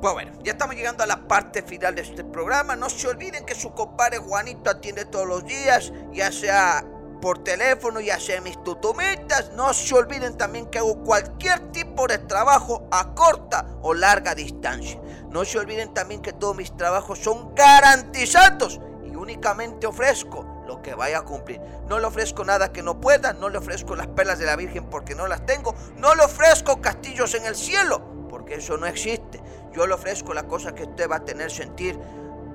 Pues 0.01 0.15
bueno, 0.15 0.33
ya 0.43 0.53
estamos 0.53 0.77
llegando 0.77 1.03
a 1.03 1.07
la 1.07 1.27
parte 1.27 1.63
final 1.63 1.95
de 1.95 2.03
este 2.03 2.25
programa. 2.25 2.77
No 2.77 2.89
se 2.89 3.09
olviden 3.09 3.45
que 3.45 3.55
su 3.55 3.73
compadre 3.73 4.19
Juanito 4.19 4.71
atiende 4.71 5.05
todos 5.05 5.27
los 5.27 5.45
días, 5.45 5.93
ya 6.13 6.31
sea 6.31 6.85
por 7.21 7.43
teléfono, 7.43 8.01
ya 8.01 8.21
sea 8.21 8.41
mis 8.41 8.63
tutumitas. 8.63 9.53
No 9.55 9.75
se 9.75 9.95
olviden 9.95 10.37
también 10.37 10.67
que 10.67 10.79
hago 10.79 11.03
cualquier 11.03 11.73
tipo 11.73 12.07
de 12.07 12.19
trabajo 12.19 12.87
a 12.91 13.15
corta 13.15 13.67
o 13.83 13.95
larga 13.95 14.35
distancia. 14.35 15.01
No 15.31 15.45
se 15.45 15.59
olviden 15.59 15.93
también 15.93 16.23
que 16.23 16.33
todos 16.33 16.55
mis 16.55 16.77
trabajos 16.77 17.19
son 17.19 17.55
garantizados 17.55 18.81
y 19.05 19.17
únicamente 19.17 19.87
ofrezco 19.87 20.54
lo 20.66 20.83
que 20.83 20.94
vaya 20.94 21.18
a 21.18 21.22
cumplir. 21.22 21.61
No 21.88 21.98
le 21.98 22.07
ofrezco 22.07 22.44
nada 22.44 22.72
que 22.72 22.83
no 22.83 23.00
pueda, 23.00 23.33
no 23.33 23.48
le 23.48 23.59
ofrezco 23.59 23.96
las 23.96 24.07
perlas 24.09 24.38
de 24.38 24.46
la 24.46 24.57
Virgen 24.57 24.88
porque 24.90 25.14
no 25.14 25.27
las 25.27 25.44
tengo, 25.46 25.74
no 25.96 26.14
le 26.14 26.24
ofrezco 26.24 26.81
castillos 26.81 27.35
en 27.35 27.46
el 27.46 27.55
cielo 27.55 28.27
porque 28.29 28.57
eso 28.57 28.77
no 28.77 28.87
existe. 28.87 29.40
Yo 29.72 29.87
le 29.87 29.94
ofrezco 29.94 30.35
la 30.35 30.44
cosa 30.44 30.74
que 30.74 30.85
usted 30.85 31.11
va 31.11 31.16
a 31.16 31.24
tener, 31.24 31.50
sentir, 31.50 31.98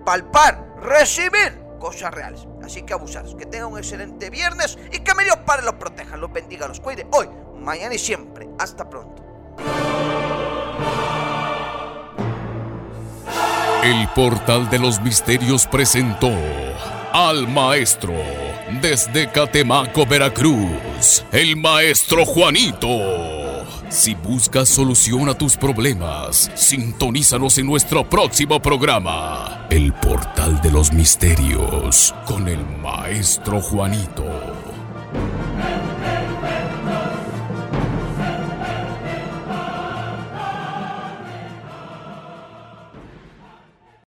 palpar, 0.06 0.76
recibir 0.82 1.70
cosas 1.80 2.14
reales. 2.14 2.48
Así 2.64 2.84
que 2.84 2.94
abusar. 2.94 3.26
Que 3.38 3.46
tenga 3.46 3.66
un 3.66 3.78
excelente 3.78 4.30
viernes 4.30 4.78
y 4.92 5.00
que 5.00 5.16
me 5.16 5.24
Dios 5.24 5.38
Padre 5.46 5.64
los 5.66 5.76
proteja, 5.76 6.18
los 6.18 6.32
bendiga, 6.32 6.68
los 6.68 6.80
cuide 6.80 7.08
hoy, 7.12 7.30
mañana 7.58 7.96
y 7.96 8.00
siempre. 8.00 8.50
Hasta 8.60 8.90
pronto. 8.90 9.24
El 13.84 14.10
portal 14.10 14.70
de 14.70 14.78
los 14.78 15.02
misterios 15.02 15.66
presentó 15.66 16.30
al 17.12 17.48
maestro 17.48 18.14
desde 18.82 19.30
Catemaco, 19.32 20.06
Veracruz, 20.06 21.24
el 21.32 21.56
maestro 21.56 22.26
Juanito. 22.26 23.66
Si 23.90 24.14
buscas 24.14 24.70
solución 24.70 25.30
a 25.30 25.34
tus 25.34 25.58
problemas, 25.58 26.52
sintonízanos 26.54 27.58
en 27.58 27.66
nuestro 27.66 28.08
próximo 28.08 28.62
programa, 28.62 29.66
El 29.72 29.94
Portal 29.94 30.62
de 30.62 30.72
los 30.72 30.94
Misterios, 30.94 32.14
con 32.26 32.48
el 32.48 32.64
maestro 32.84 33.62
Juanito. 33.62 34.59